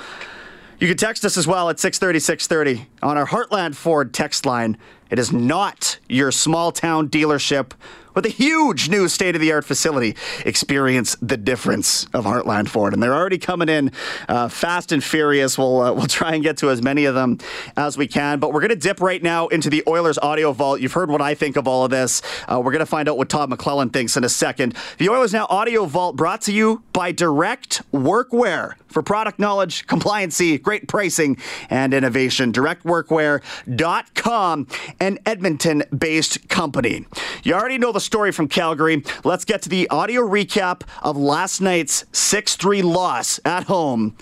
You 0.82 0.88
can 0.88 0.96
text 0.96 1.24
us 1.24 1.36
as 1.36 1.46
well 1.46 1.70
at 1.70 1.78
630 1.78 2.18
630 2.18 2.88
on 3.04 3.16
our 3.16 3.24
Heartland 3.24 3.76
Ford 3.76 4.12
text 4.12 4.44
line. 4.44 4.76
It 5.10 5.20
is 5.20 5.32
not 5.32 6.00
your 6.08 6.32
small 6.32 6.72
town 6.72 7.08
dealership 7.08 7.70
with 8.14 8.26
a 8.26 8.30
huge 8.30 8.88
new 8.88 9.08
state 9.08 9.34
of 9.34 9.40
the 9.40 9.52
art 9.52 9.64
facility. 9.64 10.16
Experience 10.44 11.16
the 11.20 11.36
difference 11.36 12.04
of 12.12 12.24
Heartland 12.24 12.68
Ford. 12.68 12.92
And 12.92 13.02
they're 13.02 13.14
already 13.14 13.38
coming 13.38 13.68
in 13.68 13.90
uh, 14.28 14.48
fast 14.48 14.92
and 14.92 15.02
furious. 15.02 15.58
We'll, 15.58 15.80
uh, 15.80 15.92
we'll 15.92 16.06
try 16.06 16.34
and 16.34 16.42
get 16.42 16.56
to 16.58 16.70
as 16.70 16.82
many 16.82 17.04
of 17.04 17.14
them 17.14 17.38
as 17.76 17.96
we 17.96 18.06
can. 18.06 18.38
But 18.38 18.52
we're 18.52 18.60
going 18.60 18.70
to 18.70 18.76
dip 18.76 19.00
right 19.00 19.22
now 19.22 19.48
into 19.48 19.70
the 19.70 19.82
Oilers 19.86 20.18
audio 20.18 20.52
vault. 20.52 20.80
You've 20.80 20.92
heard 20.92 21.10
what 21.10 21.20
I 21.20 21.34
think 21.34 21.56
of 21.56 21.66
all 21.66 21.84
of 21.84 21.90
this. 21.90 22.22
Uh, 22.46 22.60
we're 22.62 22.72
going 22.72 22.80
to 22.80 22.86
find 22.86 23.08
out 23.08 23.16
what 23.16 23.28
Todd 23.28 23.50
McLellan 23.50 23.92
thinks 23.92 24.16
in 24.16 24.24
a 24.24 24.28
second. 24.28 24.76
The 24.98 25.08
Oilers 25.08 25.32
Now 25.32 25.46
audio 25.48 25.86
vault 25.86 26.16
brought 26.16 26.42
to 26.42 26.52
you 26.52 26.82
by 26.92 27.12
Direct 27.12 27.82
Workwear 27.92 28.74
for 28.88 29.02
product 29.02 29.38
knowledge, 29.38 29.86
compliancy, 29.86 30.60
great 30.60 30.86
pricing, 30.86 31.38
and 31.70 31.94
innovation. 31.94 32.52
DirectWorkwear.com, 32.52 34.66
an 35.00 35.18
Edmonton 35.24 35.82
based 35.96 36.46
company. 36.48 37.06
You 37.42 37.54
already 37.54 37.78
know 37.78 37.92
the 37.92 38.01
story 38.02 38.32
from 38.32 38.48
Calgary. 38.48 39.02
Let's 39.24 39.44
get 39.44 39.62
to 39.62 39.68
the 39.68 39.88
audio 39.88 40.22
recap 40.22 40.82
of 41.02 41.16
last 41.16 41.60
night's 41.60 42.04
6 42.12 42.56
3 42.56 42.82
loss 42.82 43.40
at 43.44 43.64
home 43.64 44.16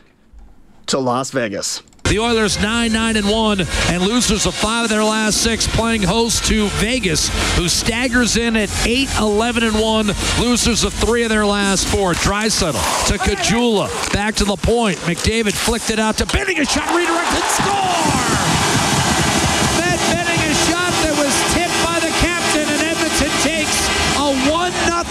to 0.86 0.98
Las 0.98 1.30
Vegas. 1.30 1.82
The 2.10 2.18
Oilers 2.18 2.60
9 2.60 2.92
9 2.92 3.16
and 3.18 3.30
1 3.30 3.60
and 3.60 4.02
losers 4.02 4.44
of 4.44 4.52
five 4.52 4.82
of 4.82 4.90
their 4.90 5.04
last 5.04 5.44
six 5.44 5.68
playing 5.68 6.02
host 6.02 6.44
to 6.46 6.66
Vegas, 6.82 7.28
who 7.56 7.68
staggers 7.68 8.36
in 8.36 8.56
at 8.56 8.68
8 8.84 9.08
11 9.16 9.62
and 9.62 9.80
1, 9.80 10.06
losers 10.40 10.82
of 10.82 10.92
three 10.92 11.22
of 11.22 11.28
their 11.28 11.46
last 11.46 11.86
four. 11.86 12.14
Draisaitl 12.14 13.06
to 13.06 13.14
Caggiula, 13.16 13.86
back 14.12 14.34
to 14.34 14.44
the 14.44 14.56
point. 14.56 14.98
McDavid 15.06 15.52
flicked 15.52 15.90
it 15.90 16.00
out 16.00 16.18
to 16.18 16.26
Benning, 16.26 16.58
a 16.58 16.64
shot 16.64 16.88
redirected, 16.96 17.44
score! 17.54 18.34
Matt 19.78 20.02
Benning, 20.10 20.40
a 20.42 20.54
shot 20.66 20.90
that 21.06 21.14
was 21.14 21.30
tipped 21.54 21.78
by 21.86 22.00
the 22.02 22.10
captain, 22.18 22.66
and 22.66 22.82
Edmonton 22.90 23.30
takes 23.46 23.86
a 24.18 24.50
1 24.50 24.72
0 24.72 25.04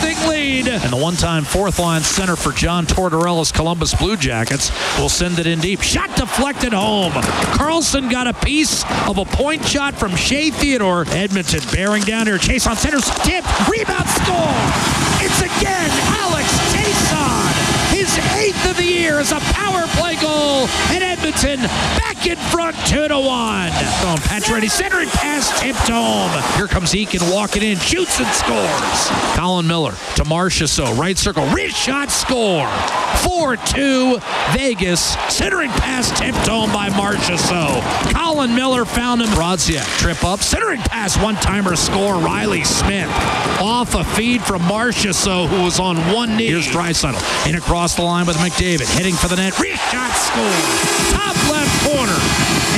And 0.67 0.91
the 0.91 0.97
one 0.97 1.15
time 1.15 1.45
fourth 1.45 1.79
line 1.79 2.01
center 2.01 2.35
for 2.35 2.51
John 2.51 2.85
Tortorella's 2.85 3.51
Columbus 3.51 3.93
Blue 3.95 4.17
Jackets 4.17 4.71
will 4.99 5.07
send 5.07 5.39
it 5.39 5.47
in 5.47 5.59
deep. 5.59 5.81
Shot 5.81 6.13
deflected 6.17 6.73
home. 6.73 7.13
Carlson 7.55 8.09
got 8.09 8.27
a 8.27 8.33
piece 8.33 8.83
of 9.07 9.17
a 9.17 9.25
point 9.25 9.65
shot 9.65 9.95
from 9.95 10.15
Shea 10.15 10.49
Theodore. 10.49 11.05
Edmonton 11.09 11.61
bearing 11.71 12.03
down 12.03 12.27
here. 12.27 12.37
Chase 12.37 12.67
on 12.67 12.75
center. 12.75 12.99
Tip. 12.99 13.45
Rebound 13.69 14.09
score. 14.09 14.55
It's 15.21 15.39
again 15.41 15.89
Chiasson. 15.89 16.28
His 17.99 18.17
eighth 18.37 18.65
of 18.69 18.77
the 18.77 18.85
year 18.85 19.19
is 19.19 19.33
a 19.33 19.41
power 19.41 19.85
play 19.97 20.15
goal. 20.15 20.69
And 20.87 21.03
Edmonton 21.03 21.59
back 21.99 22.25
in 22.25 22.37
front 22.37 22.77
2 22.87 23.09
to 23.09 23.19
1. 23.19 23.25
On 23.27 24.17
Pacioretty 24.19 24.69
centering 24.69 25.09
pass 25.09 25.59
tipped 25.59 25.89
home. 25.89 26.31
Here 26.55 26.67
comes 26.67 26.93
Eakin 26.93 27.29
walking 27.29 27.61
in. 27.61 27.77
Shoots 27.77 28.21
and 28.21 28.27
scores. 28.29 29.35
Colin 29.35 29.67
Miller 29.67 29.91
to 30.15 30.23
Marchessault. 30.23 30.97
Right 30.97 31.17
circle. 31.17 31.45
Wrist 31.47 31.75
shot 31.75 32.09
score. 32.09 32.69
4 33.23 33.57
2 33.57 34.19
Vegas. 34.53 35.15
Centering 35.29 35.69
pass 35.71 36.09
tipped 36.19 36.47
home 36.47 36.71
by 36.71 36.89
Marchessault. 36.89 37.81
Colin 38.13 38.55
Miller 38.55 38.85
found 38.85 39.21
him. 39.21 39.29
Brodziak 39.29 39.85
trip 39.97 40.23
up. 40.23 40.41
Centering 40.41 40.79
pass 40.81 41.17
one 41.17 41.35
timer 41.35 41.75
score. 41.75 42.15
Reilly 42.15 42.63
Smith 42.63 43.09
off 43.59 43.95
a 43.95 44.03
feed 44.03 44.41
from 44.41 44.61
Marchessault 44.63 45.47
who 45.49 45.63
was 45.63 45.79
on 45.79 45.97
one 46.13 46.35
knee. 46.37 46.47
Here's 46.47 46.67
Draisaitl 46.67 47.47
in 47.47 47.55
across 47.55 47.95
the 47.95 48.03
line 48.03 48.25
with 48.25 48.37
McDavid. 48.37 48.87
Hitting 48.97 49.15
for 49.15 49.27
the 49.27 49.35
net. 49.35 49.57
Wrist 49.59 49.81
shot 49.91 50.11
score. 50.13 51.11
Top 51.11 51.35
left 51.49 51.73
corner. 51.83 52.19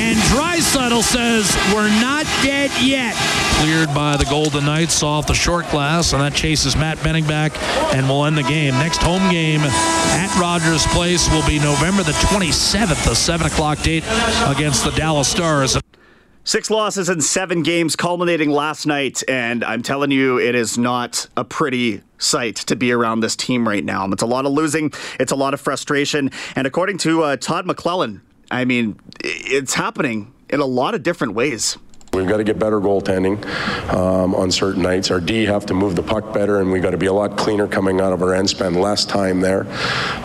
And 0.01 0.17
Draisaitl 0.31 1.03
says, 1.03 1.55
We're 1.73 1.89
not 2.01 2.25
dead 2.43 2.71
yet. 2.81 3.15
Cleared 3.61 3.93
by 3.93 4.17
the 4.17 4.25
Golden 4.25 4.65
Knights 4.65 5.03
off 5.03 5.27
the 5.27 5.35
short 5.35 5.69
glass, 5.69 6.13
and 6.13 6.21
that 6.23 6.33
chases 6.33 6.75
Matt 6.75 7.01
Benning 7.03 7.27
back 7.27 7.51
and 7.93 8.09
will 8.09 8.25
end 8.25 8.35
the 8.35 8.41
game. 8.41 8.73
Next 8.73 9.03
home 9.03 9.29
game 9.29 9.61
at 9.61 10.35
Rogers 10.41 10.83
Place 10.87 11.29
will 11.29 11.45
be 11.45 11.59
November 11.59 12.01
the 12.01 12.11
27th, 12.13 13.05
the 13.05 13.13
7 13.13 13.45
o'clock 13.45 13.79
date 13.83 14.03
against 14.47 14.83
the 14.83 14.89
Dallas 14.95 15.27
Stars. 15.27 15.77
Six 16.43 16.71
losses 16.71 17.07
in 17.07 17.21
seven 17.21 17.61
games, 17.61 17.95
culminating 17.95 18.49
last 18.49 18.87
night, 18.87 19.21
and 19.27 19.63
I'm 19.63 19.83
telling 19.83 20.09
you, 20.09 20.39
it 20.39 20.55
is 20.55 20.79
not 20.79 21.27
a 21.37 21.43
pretty 21.43 22.01
sight 22.17 22.55
to 22.55 22.75
be 22.75 22.91
around 22.91 23.19
this 23.19 23.35
team 23.35 23.67
right 23.67 23.85
now. 23.85 24.07
It's 24.07 24.23
a 24.23 24.27
lot 24.27 24.47
of 24.47 24.53
losing, 24.53 24.91
it's 25.19 25.31
a 25.31 25.35
lot 25.35 25.53
of 25.53 25.61
frustration, 25.61 26.31
and 26.55 26.65
according 26.65 26.97
to 26.99 27.21
uh, 27.21 27.37
Todd 27.37 27.67
McLellan, 27.67 28.21
I 28.49 28.65
mean, 28.65 28.99
it's 29.19 29.75
happening 29.75 30.33
in 30.49 30.61
a 30.61 30.65
lot 30.65 30.95
of 30.95 31.03
different 31.03 31.35
ways. 31.35 31.77
We've 32.13 32.27
got 32.27 32.37
to 32.37 32.43
get 32.43 32.59
better 32.59 32.81
goaltending 32.81 33.41
um, 33.93 34.35
on 34.35 34.51
certain 34.51 34.81
nights. 34.81 35.11
Our 35.11 35.21
D 35.21 35.45
have 35.45 35.65
to 35.67 35.73
move 35.73 35.95
the 35.95 36.03
puck 36.03 36.33
better, 36.33 36.59
and 36.59 36.69
we've 36.69 36.83
got 36.83 36.91
to 36.91 36.97
be 36.97 37.05
a 37.05 37.13
lot 37.13 37.37
cleaner 37.37 37.69
coming 37.69 38.01
out 38.01 38.11
of 38.11 38.21
our 38.21 38.33
end, 38.33 38.49
spend 38.49 38.75
less 38.75 39.05
time 39.05 39.39
there. 39.39 39.65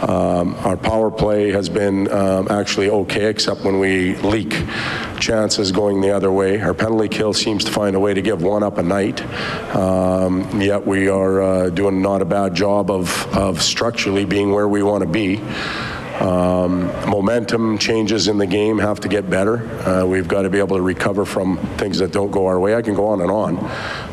Um, 0.02 0.56
our 0.64 0.76
power 0.76 1.12
play 1.12 1.52
has 1.52 1.68
been 1.68 2.10
um, 2.10 2.48
actually 2.50 2.90
okay, 2.90 3.26
except 3.26 3.60
when 3.62 3.78
we 3.78 4.16
leak 4.16 4.50
chances 5.20 5.70
going 5.70 6.00
the 6.00 6.10
other 6.10 6.32
way. 6.32 6.60
Our 6.60 6.74
penalty 6.74 7.08
kill 7.08 7.32
seems 7.32 7.62
to 7.66 7.70
find 7.70 7.94
a 7.94 8.00
way 8.00 8.14
to 8.14 8.20
give 8.20 8.42
one 8.42 8.64
up 8.64 8.78
a 8.78 8.82
night. 8.82 9.22
Um, 9.76 10.60
yet 10.60 10.84
we 10.84 11.08
are 11.08 11.40
uh, 11.40 11.70
doing 11.70 12.02
not 12.02 12.20
a 12.20 12.24
bad 12.24 12.56
job 12.56 12.90
of, 12.90 13.32
of 13.32 13.62
structurally 13.62 14.24
being 14.24 14.50
where 14.50 14.66
we 14.66 14.82
want 14.82 15.04
to 15.04 15.08
be. 15.08 15.40
Um, 16.20 16.86
momentum 17.08 17.78
changes 17.78 18.28
in 18.28 18.38
the 18.38 18.46
game 18.46 18.78
have 18.78 19.00
to 19.00 19.08
get 19.08 19.28
better. 19.28 19.68
Uh, 19.86 20.06
we've 20.06 20.26
got 20.26 20.42
to 20.42 20.50
be 20.50 20.58
able 20.58 20.76
to 20.76 20.82
recover 20.82 21.24
from 21.24 21.58
things 21.76 21.98
that 21.98 22.12
don't 22.12 22.30
go 22.30 22.46
our 22.46 22.58
way. 22.58 22.74
I 22.74 22.82
can 22.82 22.94
go 22.94 23.06
on 23.06 23.20
and 23.20 23.30
on, 23.30 23.58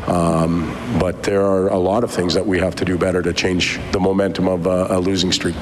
um, 0.06 0.98
but 0.98 1.22
there 1.22 1.42
are 1.42 1.68
a 1.68 1.78
lot 1.78 2.04
of 2.04 2.10
things 2.10 2.34
that 2.34 2.46
we 2.46 2.58
have 2.58 2.74
to 2.76 2.84
do 2.84 2.98
better 2.98 3.22
to 3.22 3.32
change 3.32 3.80
the 3.92 4.00
momentum 4.00 4.48
of 4.48 4.66
uh, 4.66 4.88
a 4.90 5.00
losing 5.00 5.32
streak. 5.32 5.56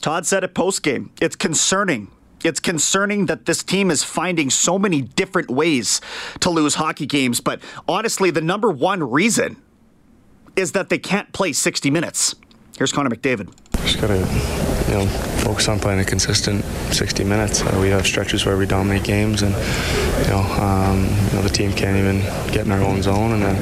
Todd 0.00 0.26
said 0.26 0.44
it 0.44 0.54
post 0.54 0.82
game. 0.82 1.10
It's 1.20 1.36
concerning. 1.36 2.10
It's 2.44 2.60
concerning 2.60 3.26
that 3.26 3.46
this 3.46 3.62
team 3.62 3.90
is 3.90 4.04
finding 4.04 4.50
so 4.50 4.78
many 4.78 5.02
different 5.02 5.50
ways 5.50 6.00
to 6.40 6.50
lose 6.50 6.76
hockey 6.76 7.06
games, 7.06 7.40
but 7.40 7.60
honestly, 7.88 8.30
the 8.30 8.40
number 8.40 8.70
one 8.70 9.02
reason 9.02 9.56
is 10.54 10.72
that 10.72 10.88
they 10.88 10.98
can't 10.98 11.32
play 11.32 11.52
60 11.52 11.90
minutes. 11.90 12.34
Here's 12.78 12.92
Connor 12.92 13.10
McDavid. 13.10 13.54
Just 13.82 14.00
gotta, 14.00 14.18
you 14.88 14.94
know, 14.94 15.06
focus 15.42 15.68
on 15.68 15.80
playing 15.80 16.00
a 16.00 16.04
consistent 16.04 16.64
60 16.92 17.24
minutes. 17.24 17.62
Uh, 17.62 17.78
we 17.80 17.88
have 17.88 18.06
stretches 18.06 18.46
where 18.46 18.56
we 18.56 18.66
dominate 18.66 19.04
games, 19.04 19.42
and 19.42 19.52
you 20.24 20.30
know, 20.30 20.42
um, 20.60 21.04
you 21.04 21.32
know, 21.32 21.42
the 21.42 21.48
team 21.48 21.72
can't 21.72 21.96
even 21.96 22.20
get 22.52 22.66
in 22.66 22.72
our 22.72 22.82
own 22.82 23.02
zone, 23.02 23.32
and 23.32 23.42
then 23.42 23.56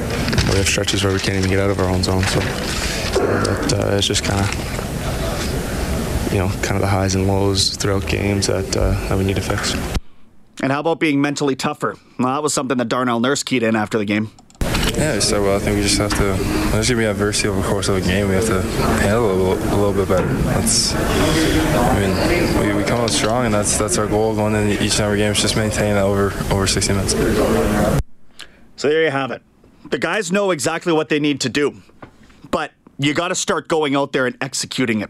we 0.49 0.57
have 0.57 0.67
stretches 0.67 1.03
where 1.03 1.13
we 1.13 1.19
can't 1.19 1.37
even 1.37 1.49
get 1.49 1.59
out 1.59 1.69
of 1.69 1.79
our 1.79 1.89
own 1.89 2.03
zone. 2.03 2.23
So, 2.23 2.39
uh, 2.41 3.95
it's 3.97 4.07
just 4.07 4.23
kind 4.23 4.39
of, 4.39 6.31
you 6.31 6.39
know, 6.39 6.49
kind 6.61 6.75
of 6.75 6.81
the 6.81 6.87
highs 6.87 7.15
and 7.15 7.27
lows 7.27 7.75
throughout 7.75 8.05
games 8.07 8.47
that 8.47 8.75
uh, 8.77 8.91
that 9.09 9.17
we 9.17 9.23
need 9.23 9.35
to 9.35 9.41
fix. 9.41 9.75
And 10.61 10.71
how 10.71 10.79
about 10.79 10.99
being 10.99 11.21
mentally 11.21 11.55
tougher? 11.55 11.95
Well, 12.17 12.33
that 12.33 12.43
was 12.43 12.53
something 12.53 12.77
that 12.77 12.87
Darnell 12.87 13.19
Nurse 13.19 13.43
keyed 13.43 13.63
in 13.63 13.75
after 13.75 13.97
the 13.97 14.05
game. 14.05 14.31
Yeah, 14.93 15.19
so 15.19 15.43
well, 15.43 15.55
I 15.57 15.59
think 15.59 15.75
we 15.77 15.83
just 15.83 15.97
have 15.97 16.11
to. 16.11 16.23
There's 16.71 16.89
gonna 16.89 17.01
be 17.01 17.05
adversity 17.05 17.49
over 17.49 17.61
the 17.61 17.67
course 17.67 17.89
of 17.89 17.97
a 17.97 18.01
game. 18.01 18.29
We 18.29 18.35
have 18.35 18.45
to 18.45 18.61
handle 18.61 19.29
it 19.29 19.33
a 19.33 19.35
little, 19.35 19.53
a 19.53 19.75
little 19.75 19.93
bit 19.93 20.07
better. 20.07 20.27
That's. 20.27 20.93
I 20.95 21.99
mean, 21.99 22.59
we, 22.59 22.73
we 22.73 22.83
come 22.83 23.01
out 23.01 23.09
strong, 23.09 23.45
and 23.45 23.53
that's 23.53 23.77
that's 23.77 23.97
our 23.97 24.07
goal 24.07 24.35
going 24.35 24.55
into 24.55 24.81
each 24.83 24.93
and 24.93 25.01
every 25.01 25.17
game. 25.17 25.31
Is 25.31 25.41
just 25.41 25.57
maintain 25.57 25.95
that 25.95 26.03
over 26.03 26.33
over 26.53 26.67
60 26.67 26.93
minutes. 26.93 27.13
So 28.77 28.89
there 28.89 29.03
you 29.03 29.11
have 29.11 29.31
it. 29.31 29.41
The 29.89 29.99
guys 29.99 30.31
know 30.31 30.51
exactly 30.51 30.93
what 30.93 31.09
they 31.09 31.19
need 31.19 31.41
to 31.41 31.49
do, 31.49 31.81
but 32.51 32.71
you 32.97 33.13
got 33.13 33.29
to 33.29 33.35
start 33.35 33.67
going 33.67 33.95
out 33.95 34.13
there 34.13 34.25
and 34.25 34.37
executing 34.41 35.01
it. 35.01 35.09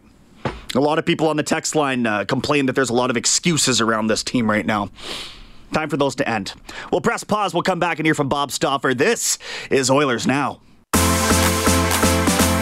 A 0.75 0.79
lot 0.79 1.00
of 1.00 1.05
people 1.05 1.27
on 1.27 1.38
the 1.38 1.44
text 1.44 1.75
line 1.75 2.05
uh, 2.05 2.25
complain 2.25 2.65
that 2.65 2.74
there's 2.74 2.89
a 2.89 2.94
lot 2.94 3.10
of 3.10 3.17
excuses 3.17 3.79
around 3.79 4.08
this 4.08 4.24
team 4.24 4.50
right 4.50 4.65
now. 4.65 4.89
Time 5.75 5.89
for 5.89 5.98
those 5.98 6.15
to 6.15 6.25
end. 6.29 6.53
We'll 6.89 7.01
press 7.01 7.25
pause. 7.25 7.53
We'll 7.53 7.62
come 7.62 7.82
back 7.82 8.00
and 8.00 8.08
hear 8.08 8.15
from 8.15 8.29
Bob 8.29 8.50
Stauffer. 8.50 8.94
This 8.94 9.38
is 9.70 9.91
Oilers 9.91 10.25
Now. 10.25 10.62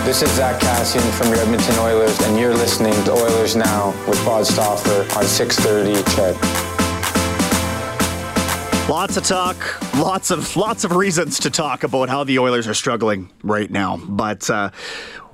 This 0.04 0.24
is 0.24 0.32
Zack 0.32 0.60
Kassian 0.60 1.08
from 1.12 1.28
your 1.28 1.38
Edmonton 1.38 1.78
Oilers, 1.78 2.20
and 2.22 2.40
you're 2.40 2.56
listening 2.56 2.92
to 3.04 3.12
Oilers 3.12 3.56
Now 3.56 3.94
with 4.08 4.18
Bob 4.26 4.46
Stauffer 4.46 5.02
on 5.16 5.26
630 5.26 6.02
Ched. 6.10 6.34
Lots 8.90 9.16
of 9.16 9.24
talk, 9.24 9.96
lots 9.96 10.32
of 10.32 10.58
lots 10.58 10.84
of 10.84 10.96
reasons 10.96 11.38
to 11.42 11.52
talk 11.52 11.84
about 11.84 12.10
how 12.10 12.24
the 12.24 12.40
Oilers 12.40 12.68
are 12.68 12.74
struggling 12.74 13.30
right 13.44 13.70
now. 13.70 13.98
But 13.98 14.50
uh, 14.50 14.72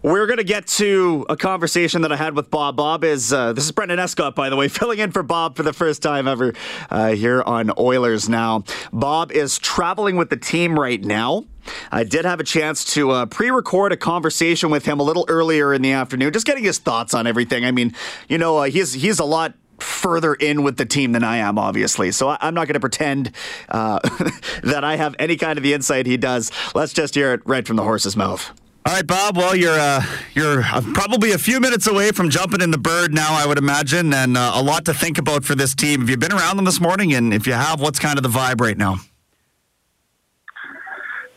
we're 0.02 0.26
going 0.28 0.38
to 0.38 0.44
get 0.44 0.68
to 0.68 1.26
a 1.30 1.36
conversation 1.36 2.02
that 2.02 2.12
I 2.12 2.16
had 2.16 2.36
with 2.36 2.50
Bob. 2.50 2.76
Bob 2.78 3.04
is, 3.04 3.34
uh, 3.34 3.54
this 3.54 3.66
is 3.66 3.72
Brendan 3.72 4.00
Escott, 4.00 4.36
by 4.36 4.50
the 4.50 4.56
way, 4.56 4.68
filling 4.70 5.00
in 5.00 5.12
for 5.12 5.24
Bob 5.24 5.56
for 5.56 5.64
the 5.64 5.74
first 5.74 6.02
time 6.02 6.28
ever 6.28 6.54
uh, 6.90 7.10
here 7.10 7.42
on 7.42 7.72
Oilers 7.78 8.30
Now. 8.30 8.64
Bob 8.94 9.32
is 9.32 9.58
traveling 9.60 10.16
with 10.16 10.30
the 10.30 10.38
team 10.38 10.80
right 10.80 11.04
now. 11.04 11.46
I 11.92 12.04
did 12.04 12.26
have 12.26 12.40
a 12.40 12.44
chance 12.44 12.86
to 12.94 13.12
uh, 13.12 13.26
pre 13.26 13.52
record 13.52 13.92
a 13.92 13.98
conversation 13.98 14.70
with 14.70 14.86
him 14.86 15.00
a 15.00 15.04
little 15.04 15.26
earlier 15.28 15.74
in 15.74 15.82
the 15.82 15.92
afternoon, 15.92 16.34
just 16.34 16.46
getting 16.46 16.64
his 16.64 16.80
thoughts 16.80 17.14
on 17.14 17.28
everything. 17.28 17.66
I 17.66 17.72
mean, 17.72 17.94
you 18.28 18.38
know, 18.38 18.58
uh, 18.58 18.64
he's, 18.64 18.94
he's 18.94 19.20
a 19.20 19.26
lot 19.26 19.54
further 19.80 20.34
in 20.34 20.64
with 20.64 20.78
the 20.78 20.86
team 20.86 21.12
than 21.12 21.24
I 21.24 21.38
am, 21.38 21.58
obviously. 21.58 22.12
So 22.12 22.36
I'm 22.40 22.54
not 22.54 22.68
going 22.68 22.74
to 22.74 22.80
pretend 22.80 23.32
uh, 23.70 24.00
that 24.64 24.84
I 24.84 24.96
have 24.96 25.16
any 25.20 25.36
kind 25.36 25.58
of 25.58 25.64
the 25.64 25.74
insight 25.74 26.06
he 26.06 26.18
does. 26.18 26.52
Let's 26.74 26.94
just 26.94 27.16
hear 27.16 27.34
it 27.34 27.42
right 27.46 27.66
from 27.66 27.76
the 27.76 27.84
horse's 27.84 28.16
mouth. 28.16 28.59
All 28.86 28.94
right, 28.94 29.06
Bob. 29.06 29.36
Well, 29.36 29.56
you're 29.56 29.78
uh, 29.78 30.04
you're 30.34 30.62
uh, 30.62 30.82
probably 30.94 31.32
a 31.34 31.38
few 31.38 31.60
minutes 31.60 31.86
away 31.86 32.12
from 32.12 32.30
jumping 32.30 32.62
in 32.62 32.72
the 32.72 32.78
bird 32.78 33.14
now, 33.14 33.34
I 33.34 33.46
would 33.46 33.58
imagine, 33.58 34.14
and 34.14 34.38
uh, 34.38 34.54
a 34.56 34.64
lot 34.64 34.86
to 34.86 34.94
think 34.94 35.18
about 35.18 35.44
for 35.44 35.54
this 35.54 35.76
team. 35.76 36.00
Have 36.00 36.10
you 36.10 36.18
been 36.18 36.32
around 36.32 36.56
them 36.56 36.66
this 36.66 36.80
morning? 36.80 37.14
And 37.14 37.34
if 37.34 37.46
you 37.46 37.54
have, 37.54 37.82
what's 37.82 38.00
kind 38.00 38.18
of 38.18 38.24
the 38.24 38.30
vibe 38.30 38.62
right 38.62 38.78
now? 38.78 38.96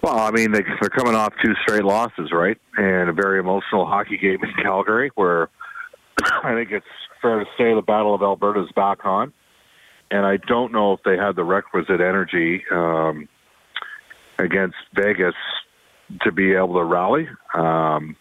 Well, 0.03 0.19
I 0.19 0.31
mean, 0.31 0.53
they, 0.53 0.63
they're 0.81 0.91
coming 0.91 1.15
off 1.15 1.33
two 1.45 1.55
straight 1.63 1.85
losses, 1.85 2.31
right? 2.33 2.57
And 2.77 3.09
a 3.09 3.13
very 3.13 3.41
emotional 3.41 3.87
hockey 3.87 4.19
game 4.19 4.39
in 4.43 4.53
Calgary, 4.63 5.11
where 5.17 5.49
I 6.45 6.55
think 6.55 6.71
it's 6.71 6.87
fair 7.21 7.41
to 7.41 7.45
say 7.59 7.75
the 7.75 7.83
Battle 7.83 8.15
of 8.15 8.23
Alberta 8.23 8.63
is 8.63 8.73
back 8.75 9.05
on. 9.05 9.33
And 10.11 10.25
I 10.25 10.37
don't 10.37 10.73
know 10.73 10.93
if 10.93 11.01
they 11.05 11.17
had 11.17 11.37
the 11.37 11.45
requisite 11.45 12.01
energy 12.01 12.63
um, 12.71 13.29
against 14.39 14.77
Vegas 14.95 15.35
to 16.21 16.33
be 16.33 16.53
able 16.53 16.75
to 16.75 16.85
rally. 16.85 17.29
Um, 17.55 18.17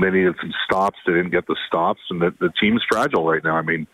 they 0.00 0.10
needed 0.10 0.36
some 0.40 0.52
stops. 0.64 0.98
They 1.06 1.12
didn't 1.12 1.30
get 1.30 1.46
the 1.46 1.56
stops, 1.66 2.00
and 2.10 2.20
the, 2.22 2.32
the 2.40 2.50
team's 2.60 2.82
fragile 2.88 3.26
right 3.26 3.42
now. 3.42 3.56
I 3.56 3.62
mean, 3.62 3.86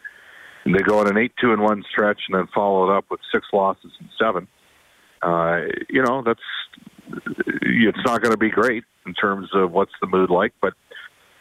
they 0.66 0.82
go 0.82 0.98
on 1.00 1.08
an 1.08 1.16
eight-two 1.16 1.52
and 1.52 1.62
one 1.62 1.82
stretch, 1.90 2.20
and 2.28 2.38
then 2.38 2.46
follow 2.54 2.90
it 2.90 2.96
up 2.96 3.06
with 3.10 3.20
six 3.32 3.46
losses 3.52 3.92
and 3.98 4.08
seven. 4.20 4.46
Uh, 5.22 5.60
you 5.88 6.02
know, 6.02 6.22
that's 6.24 6.40
it's 7.62 7.98
not 8.04 8.22
going 8.22 8.32
to 8.32 8.38
be 8.38 8.50
great 8.50 8.84
in 9.06 9.14
terms 9.14 9.48
of 9.54 9.72
what's 9.72 9.92
the 10.00 10.06
mood 10.06 10.30
like, 10.30 10.52
but 10.60 10.74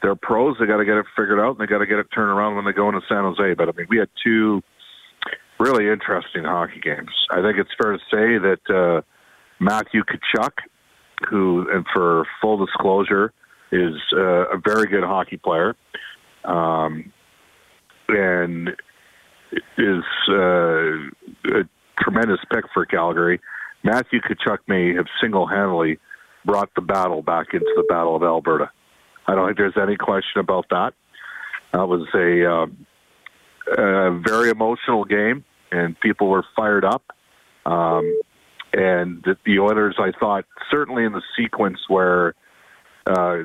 they're 0.02 0.16
pros. 0.16 0.58
They 0.60 0.66
got 0.66 0.78
to 0.78 0.86
get 0.86 0.98
it 0.98 1.06
figured 1.16 1.40
out, 1.40 1.52
and 1.52 1.60
they 1.60 1.66
got 1.66 1.80
to 1.80 1.86
get 1.86 2.00
it 2.00 2.08
turned 2.14 2.30
around 2.30 2.56
when 2.56 2.66
they 2.66 2.74
go 2.74 2.90
into 2.90 3.02
San 3.08 3.24
Jose. 3.24 3.54
But 3.54 3.70
I 3.70 3.72
mean, 3.76 3.88
we 3.90 3.98
had 3.98 4.10
two 4.24 4.62
really 5.60 5.90
interesting 5.90 6.44
hockey 6.44 6.82
games. 6.82 7.12
I 7.32 7.42
think 7.42 7.58
it's 7.58 7.70
fair 7.82 7.94
to 7.94 8.00
say 8.12 8.38
that 8.38 8.62
uh, 8.70 9.02
Matthew 9.60 10.04
Tkachuk, 10.04 10.52
who, 11.30 11.68
and 11.72 11.86
for 11.94 12.26
full 12.42 12.64
disclosure, 12.66 13.34
is 13.72 13.96
uh, 14.16 14.48
a 14.50 14.58
very 14.64 14.88
good 14.88 15.04
hockey 15.04 15.38
player, 15.38 15.76
um, 16.46 17.12
and 18.10 18.70
is 19.78 20.04
uh, 20.30 20.94
a 21.46 21.64
tremendous 22.00 22.40
pick 22.52 22.66
for 22.74 22.86
Calgary. 22.86 23.40
Matthew 23.84 24.22
Tkachuk 24.22 24.60
may 24.68 24.94
have 24.96 25.06
single-handedly 25.22 26.00
brought 26.46 26.70
the 26.76 26.82
battle 26.82 27.22
back 27.22 27.48
into 27.54 27.72
the 27.76 27.84
Battle 27.90 28.16
of 28.16 28.24
Alberta. 28.24 28.70
I 29.28 29.36
don't 29.36 29.48
think 29.48 29.58
there's 29.58 29.78
any 29.82 29.96
question 29.96 30.40
about 30.40 30.66
that. 30.70 30.94
That 31.72 31.88
was 31.88 32.08
a, 32.14 32.46
uh, 32.46 32.68
a 33.82 34.20
very 34.20 34.50
emotional 34.50 35.06
game, 35.06 35.44
and 35.72 36.00
people 36.00 36.28
were 36.28 36.46
fired 36.56 36.86
up. 36.86 37.04
Um, 37.66 38.20
and 38.74 39.24
the, 39.46 39.60
Oilers, 39.60 39.96
I 40.00 40.12
thought, 40.20 40.46
certainly 40.72 41.06
in 41.06 41.14
the 41.14 41.22
sequence 41.38 41.80
where 41.88 42.34
uh, 43.06 43.44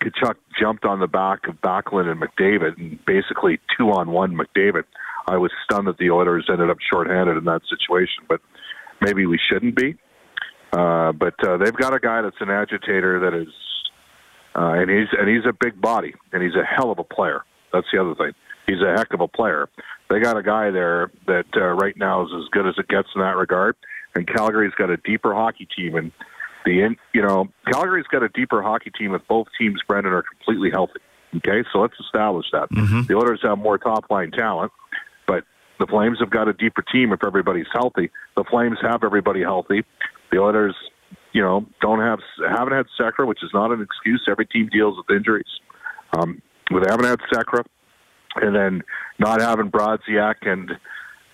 Tkachuk 0.00 0.36
jumped 0.58 0.84
on 0.84 1.00
the 1.00 1.08
back 1.08 1.48
of 1.48 1.56
Backlund 1.60 2.10
and 2.10 2.20
McDavid, 2.20 2.78
and 2.78 3.04
basically 3.04 3.58
two 3.76 3.90
on 3.90 4.10
one 4.10 4.36
McDavid. 4.36 4.84
I 5.26 5.36
was 5.36 5.50
stunned 5.64 5.88
that 5.88 5.98
the 5.98 6.10
Oilers 6.10 6.46
ended 6.48 6.70
up 6.70 6.78
shorthanded 6.92 7.36
in 7.36 7.44
that 7.44 7.62
situation, 7.68 8.24
but 8.28 8.40
maybe 9.00 9.26
we 9.26 9.38
shouldn't 9.50 9.76
be. 9.76 9.96
Uh, 10.72 11.12
but 11.12 11.34
uh, 11.46 11.56
they've 11.56 11.74
got 11.74 11.94
a 11.94 11.98
guy 11.98 12.22
that's 12.22 12.40
an 12.40 12.50
agitator 12.50 13.20
that 13.20 13.34
is, 13.34 13.48
uh, 14.54 14.72
and 14.74 14.88
he's 14.88 15.08
and 15.18 15.28
he's 15.28 15.44
a 15.48 15.52
big 15.52 15.80
body, 15.80 16.14
and 16.32 16.42
he's 16.42 16.54
a 16.54 16.64
hell 16.64 16.92
of 16.92 16.98
a 16.98 17.04
player. 17.04 17.42
That's 17.72 17.86
the 17.92 18.00
other 18.00 18.14
thing. 18.14 18.32
He's 18.66 18.80
a 18.80 18.94
heck 18.96 19.12
of 19.12 19.20
a 19.20 19.28
player. 19.28 19.68
They 20.08 20.20
got 20.20 20.36
a 20.36 20.42
guy 20.42 20.70
there 20.70 21.10
that 21.26 21.46
uh, 21.56 21.72
right 21.74 21.96
now 21.96 22.22
is 22.22 22.30
as 22.36 22.48
good 22.52 22.66
as 22.66 22.74
it 22.78 22.88
gets 22.88 23.08
in 23.14 23.20
that 23.20 23.36
regard. 23.36 23.74
And 24.14 24.26
Calgary's 24.26 24.74
got 24.76 24.90
a 24.90 24.96
deeper 24.96 25.34
hockey 25.34 25.68
team, 25.76 25.94
and 25.94 26.12
the 26.64 26.82
in, 26.82 26.96
you 27.14 27.22
know 27.22 27.48
Calgary's 27.70 28.06
got 28.06 28.22
a 28.22 28.28
deeper 28.28 28.62
hockey 28.62 28.90
team 28.90 29.14
if 29.14 29.22
both 29.28 29.46
teams, 29.58 29.80
Brendan, 29.86 30.12
are 30.12 30.22
completely 30.22 30.70
healthy. 30.70 31.00
Okay, 31.36 31.64
so 31.72 31.78
let's 31.78 31.94
establish 32.00 32.46
that. 32.52 32.70
Mm-hmm. 32.70 33.02
The 33.02 33.14
Oilers 33.14 33.40
have 33.42 33.58
more 33.58 33.78
top 33.78 34.10
line 34.10 34.32
talent, 34.32 34.72
but 35.26 35.44
the 35.78 35.86
Flames 35.86 36.18
have 36.18 36.30
got 36.30 36.48
a 36.48 36.52
deeper 36.52 36.82
team 36.82 37.12
if 37.12 37.20
everybody's 37.24 37.68
healthy. 37.72 38.10
The 38.36 38.44
Flames 38.50 38.78
have 38.82 39.04
everybody 39.04 39.42
healthy. 39.42 39.84
The 40.32 40.38
Oilers, 40.38 40.74
you 41.32 41.40
know, 41.40 41.66
don't 41.80 42.00
have 42.00 42.18
haven't 42.48 42.74
had 42.74 42.86
Sekera, 42.98 43.28
which 43.28 43.44
is 43.44 43.50
not 43.54 43.70
an 43.70 43.80
excuse. 43.80 44.26
Every 44.28 44.46
team 44.46 44.68
deals 44.72 44.96
with 44.96 45.16
injuries. 45.16 45.46
Um, 46.18 46.42
but 46.68 46.84
they 46.84 46.90
haven't 46.90 47.06
had 47.06 47.20
Sekera, 47.32 47.64
and 48.36 48.54
then 48.54 48.82
not 49.20 49.40
having 49.40 49.70
Brodziak 49.70 50.36
and 50.42 50.72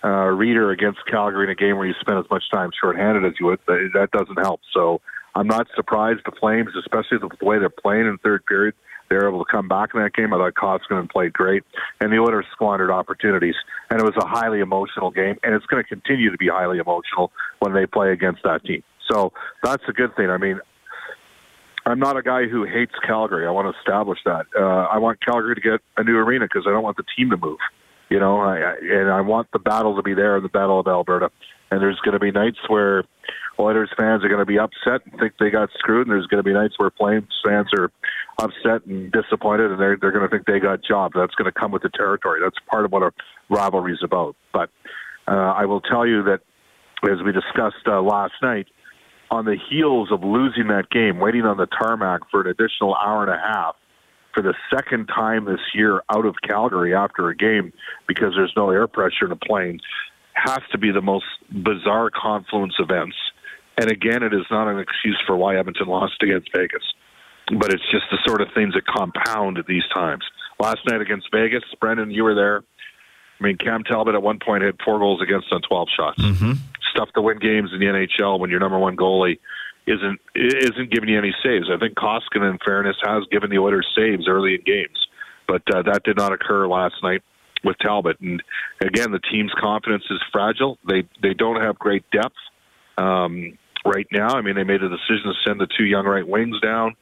uh, 0.07 0.31
Rieder 0.31 0.71
against 0.71 1.05
Calgary 1.05 1.43
in 1.43 1.49
a 1.49 1.55
game 1.55 1.77
where 1.77 1.85
you 1.85 1.93
spend 1.99 2.17
as 2.17 2.29
much 2.29 2.49
time 2.49 2.71
shorthanded 2.79 3.25
as 3.25 3.33
you 3.39 3.47
would, 3.47 3.59
that 3.67 4.09
doesn't 4.13 4.37
help. 4.37 4.61
So 4.73 5.01
I'm 5.35 5.47
not 5.47 5.67
surprised 5.75 6.21
the 6.25 6.31
Flames, 6.31 6.69
especially 6.79 7.17
the 7.17 7.45
way 7.45 7.59
they're 7.59 7.69
playing 7.69 8.07
in 8.07 8.17
third 8.19 8.45
period, 8.45 8.73
they're 9.09 9.27
able 9.27 9.43
to 9.43 9.51
come 9.51 9.67
back 9.67 9.89
in 9.93 10.01
that 10.01 10.13
game. 10.13 10.33
I 10.33 10.37
thought 10.37 10.53
Koskinen 10.53 11.09
played 11.09 11.33
great, 11.33 11.63
and 11.99 12.11
the 12.11 12.19
Oilers 12.19 12.45
squandered 12.53 12.89
opportunities. 12.89 13.55
And 13.89 13.99
it 13.99 14.03
was 14.03 14.15
a 14.17 14.25
highly 14.25 14.59
emotional 14.61 15.11
game, 15.11 15.37
and 15.43 15.53
it's 15.53 15.65
going 15.65 15.83
to 15.83 15.87
continue 15.87 16.31
to 16.31 16.37
be 16.37 16.47
highly 16.47 16.77
emotional 16.77 17.31
when 17.59 17.73
they 17.73 17.85
play 17.85 18.11
against 18.11 18.43
that 18.43 18.63
team. 18.63 18.83
So 19.11 19.33
that's 19.63 19.83
a 19.87 19.93
good 19.93 20.15
thing. 20.15 20.29
I 20.29 20.37
mean, 20.37 20.59
I'm 21.85 21.99
not 21.99 22.17
a 22.17 22.21
guy 22.21 22.47
who 22.47 22.63
hates 22.65 22.93
Calgary. 23.05 23.47
I 23.47 23.51
want 23.51 23.73
to 23.73 23.77
establish 23.79 24.19
that. 24.25 24.45
Uh, 24.57 24.61
I 24.61 24.97
want 24.97 25.19
Calgary 25.23 25.55
to 25.55 25.61
get 25.61 25.79
a 25.95 26.03
new 26.03 26.17
arena 26.17 26.45
because 26.45 26.65
I 26.67 26.71
don't 26.71 26.83
want 26.83 26.97
the 26.97 27.05
team 27.15 27.29
to 27.29 27.37
move. 27.37 27.59
You 28.09 28.19
know, 28.19 28.39
I, 28.39 28.57
I, 28.57 28.73
and 28.81 29.11
I 29.11 29.21
want 29.21 29.47
the 29.51 29.59
battle 29.59 29.95
to 29.95 30.03
be 30.03 30.13
there 30.13 30.39
the 30.39 30.49
Battle 30.49 30.79
of 30.79 30.87
Alberta. 30.87 31.29
And 31.69 31.81
there's 31.81 31.99
going 31.99 32.13
to 32.13 32.19
be 32.19 32.31
nights 32.31 32.59
where 32.67 33.03
Oilers 33.59 33.89
fans 33.97 34.23
are 34.23 34.29
going 34.29 34.39
to 34.39 34.45
be 34.45 34.57
upset 34.57 35.05
and 35.05 35.19
think 35.19 35.33
they 35.39 35.49
got 35.49 35.69
screwed, 35.77 36.07
and 36.07 36.15
there's 36.15 36.27
going 36.27 36.41
to 36.41 36.47
be 36.47 36.53
nights 36.53 36.75
where 36.77 36.91
Flames 36.91 37.27
fans 37.45 37.67
are 37.77 37.91
upset 38.39 38.85
and 38.85 39.11
disappointed, 39.11 39.71
and 39.71 39.79
they're 39.79 39.97
they're 39.99 40.11
going 40.11 40.23
to 40.23 40.29
think 40.29 40.45
they 40.45 40.59
got 40.59 40.79
jobbed. 40.81 41.15
That's 41.17 41.35
going 41.35 41.51
to 41.51 41.59
come 41.59 41.71
with 41.71 41.81
the 41.81 41.89
territory. 41.89 42.39
That's 42.41 42.55
part 42.69 42.85
of 42.85 42.91
what 42.91 43.03
a 43.03 43.11
rivalry 43.49 43.93
is 43.93 43.99
about. 44.03 44.35
But 44.53 44.69
uh, 45.27 45.31
I 45.31 45.65
will 45.65 45.81
tell 45.81 46.05
you 46.05 46.23
that, 46.23 46.39
as 47.03 47.21
we 47.25 47.33
discussed 47.33 47.85
uh, 47.87 48.01
last 48.01 48.33
night, 48.41 48.67
on 49.29 49.43
the 49.43 49.57
heels 49.69 50.09
of 50.11 50.23
losing 50.23 50.67
that 50.67 50.89
game, 50.89 51.19
waiting 51.19 51.43
on 51.43 51.57
the 51.57 51.67
tarmac 51.67 52.21
for 52.31 52.41
an 52.41 52.47
additional 52.47 52.95
hour 52.95 53.23
and 53.23 53.31
a 53.31 53.37
half 53.37 53.75
for 54.37 54.43
the 54.43 54.53
second 54.71 55.07
time 55.07 55.45
this 55.45 55.59
year 55.73 56.03
out 56.13 56.23
of 56.23 56.35
Calgary 56.47 56.93
after 56.93 57.27
a 57.29 57.35
game 57.35 57.73
because 58.07 58.33
there's 58.35 58.53
no 58.55 58.69
air 58.69 58.85
pressure 58.87 59.25
in 59.25 59.31
a 59.31 59.35
plane 59.35 59.79
has 60.33 60.59
to 60.71 60.77
be 60.77 60.91
the 60.91 61.01
most 61.01 61.25
bizarre 61.49 62.11
confluence 62.11 62.75
events. 62.77 63.15
And 63.79 63.89
again, 63.89 64.21
it 64.21 64.35
is 64.35 64.45
not 64.51 64.67
an 64.67 64.77
excuse 64.77 65.19
for 65.25 65.35
why 65.35 65.57
Edmonton 65.57 65.87
lost 65.87 66.21
against 66.21 66.49
Vegas, 66.55 66.83
but 67.57 67.73
it's 67.73 67.81
just 67.89 68.05
the 68.11 68.19
sort 68.27 68.41
of 68.41 68.49
things 68.53 68.75
that 68.75 68.85
compound 68.85 69.57
at 69.57 69.65
these 69.65 69.85
times. 69.91 70.23
Last 70.59 70.81
night 70.87 71.01
against 71.01 71.29
Vegas, 71.33 71.63
Brendan, 71.81 72.11
you 72.11 72.23
were 72.23 72.35
there. 72.35 72.63
I 73.39 73.43
mean, 73.43 73.57
Cam 73.57 73.83
Talbot 73.83 74.13
at 74.13 74.21
one 74.21 74.37
point 74.37 74.63
had 74.63 74.75
four 74.85 74.99
goals 74.99 75.19
against 75.19 75.51
on 75.51 75.61
12 75.67 75.87
shots. 75.97 76.21
Mm-hmm. 76.21 76.51
Stuff 76.91 77.09
to 77.15 77.23
win 77.23 77.39
games 77.39 77.71
in 77.73 77.79
the 77.79 77.87
NHL 77.87 78.39
when 78.39 78.51
your 78.51 78.59
number 78.59 78.77
one 78.77 78.95
goalie 78.95 79.39
isn't 79.87 80.19
isn't 80.35 80.91
giving 80.91 81.09
you 81.09 81.17
any 81.17 81.33
saves. 81.43 81.69
I 81.73 81.77
think 81.79 81.95
Koskinen, 81.95 82.51
in 82.51 82.59
fairness, 82.65 82.97
has 83.03 83.23
given 83.31 83.49
the 83.49 83.57
Oilers 83.57 83.87
saves 83.97 84.27
early 84.27 84.55
in 84.55 84.61
games, 84.65 85.07
but 85.47 85.61
uh, 85.73 85.81
that 85.83 86.03
did 86.03 86.17
not 86.17 86.33
occur 86.33 86.67
last 86.67 86.95
night 87.01 87.23
with 87.63 87.77
Talbot. 87.79 88.19
And 88.19 88.43
again, 88.81 89.11
the 89.11 89.21
team's 89.31 89.51
confidence 89.59 90.03
is 90.09 90.19
fragile. 90.31 90.77
They 90.87 91.07
they 91.21 91.33
don't 91.33 91.61
have 91.61 91.79
great 91.79 92.03
depth 92.11 92.35
um, 92.97 93.57
right 93.85 94.07
now. 94.11 94.35
I 94.35 94.41
mean, 94.41 94.55
they 94.55 94.63
made 94.63 94.83
a 94.83 94.89
decision 94.89 95.31
to 95.31 95.33
send 95.45 95.59
the 95.59 95.67
two 95.77 95.85
young 95.85 96.05
right 96.05 96.27
wings 96.27 96.59
down. 96.61 96.95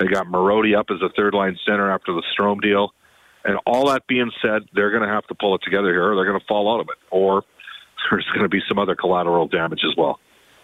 They 0.00 0.06
got 0.06 0.26
Marody 0.26 0.76
up 0.76 0.86
as 0.90 1.00
a 1.00 1.10
third 1.16 1.34
line 1.34 1.56
center 1.64 1.90
after 1.90 2.12
the 2.12 2.22
Strome 2.36 2.60
deal. 2.60 2.92
And 3.44 3.58
all 3.66 3.88
that 3.90 4.06
being 4.06 4.30
said, 4.40 4.62
they're 4.72 4.90
going 4.90 5.02
to 5.02 5.08
have 5.08 5.26
to 5.26 5.34
pull 5.34 5.54
it 5.56 5.62
together 5.64 5.88
here, 5.88 6.12
or 6.12 6.16
they're 6.16 6.26
going 6.26 6.38
to 6.38 6.46
fall 6.46 6.72
out 6.72 6.80
of 6.80 6.88
it, 6.88 6.98
or 7.10 7.42
there's 8.10 8.26
going 8.32 8.42
to 8.42 8.48
be 8.48 8.60
some 8.68 8.78
other 8.78 8.96
collateral 8.96 9.48
damage 9.48 9.80
as 9.84 9.96
well. 9.96 10.18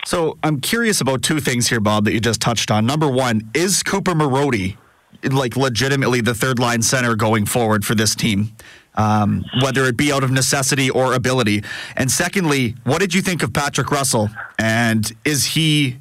So 0.08 0.38
I'm 0.42 0.58
curious 0.60 1.02
about 1.02 1.20
two 1.20 1.38
things 1.38 1.68
here, 1.68 1.80
Bob, 1.80 2.06
that 2.06 2.14
you 2.14 2.20
just 2.20 2.40
touched 2.40 2.70
on. 2.70 2.86
Number 2.86 3.06
one, 3.06 3.50
is 3.52 3.82
Cooper 3.82 4.12
Marody 4.12 4.78
like 5.22 5.54
legitimately 5.54 6.22
the 6.22 6.32
third 6.32 6.58
line 6.58 6.80
center 6.80 7.14
going 7.14 7.44
forward 7.44 7.84
for 7.84 7.94
this 7.94 8.14
team? 8.14 8.56
Um, 8.94 9.44
whether 9.62 9.84
it 9.84 9.98
be 9.98 10.10
out 10.10 10.24
of 10.24 10.30
necessity 10.30 10.88
or 10.88 11.12
ability. 11.12 11.62
And 11.94 12.10
secondly, 12.10 12.74
what 12.84 13.00
did 13.00 13.12
you 13.12 13.20
think 13.20 13.42
of 13.42 13.52
Patrick 13.52 13.90
Russell? 13.90 14.30
And 14.58 15.12
is 15.26 15.44
he 15.44 15.98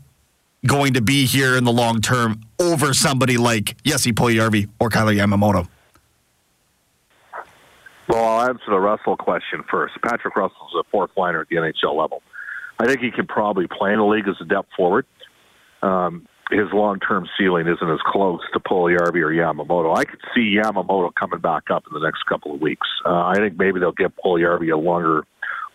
going 0.66 0.94
to 0.94 1.02
be 1.02 1.26
here 1.26 1.58
in 1.58 1.66
the 1.66 1.74
long 1.74 2.00
term 2.00 2.40
over 2.62 2.94
somebody 2.94 3.36
like 3.36 3.76
Jesse 3.84 4.14
Puljujarvi 4.14 4.70
or 4.80 4.90
Kailer 4.90 5.16
Yamamoto? 5.16 5.68
Well, 8.08 8.24
I'll 8.24 8.48
answer 8.48 8.70
the 8.70 8.80
Russell 8.80 9.18
question 9.18 9.66
first. 9.70 9.96
Patrick 10.02 10.38
Russell's 10.38 10.76
a 10.80 10.84
fourth 10.92 11.12
liner 11.18 11.42
at 11.42 11.50
the 11.50 11.58
NHL 11.58 11.94
level. 11.94 12.24
I 12.80 12.86
think 12.86 13.02
he 13.02 13.12
could 13.12 13.28
probably 13.28 13.68
play 13.68 13.92
in 13.92 14.00
the 14.00 14.06
league 14.06 14.28
as 14.28 14.36
a 14.42 14.46
depth 14.46 14.70
forward. 14.76 15.06
Um, 15.82 16.28
his 16.50 16.68
long-term 16.72 17.28
ceiling 17.38 17.68
isn't 17.68 17.90
as 17.90 18.00
close 18.06 18.40
to 18.54 18.60
Puljujarvi 18.60 19.22
or 19.22 19.32
Yamamoto. 19.32 19.98
I 19.98 20.06
could 20.06 20.20
see 20.34 20.58
Yamamoto 20.58 21.14
coming 21.14 21.40
back 21.40 21.64
up 21.70 21.84
in 21.88 21.94
the 21.94 22.06
next 22.06 22.24
couple 22.26 22.54
of 22.54 22.62
weeks. 22.62 22.88
Uh, 23.06 23.26
I 23.26 23.36
think 23.36 23.58
maybe 23.58 23.80
they'll 23.80 23.92
give 23.92 24.14
Puljujarvi 24.24 24.72
a 24.72 24.78
longer 24.78 25.26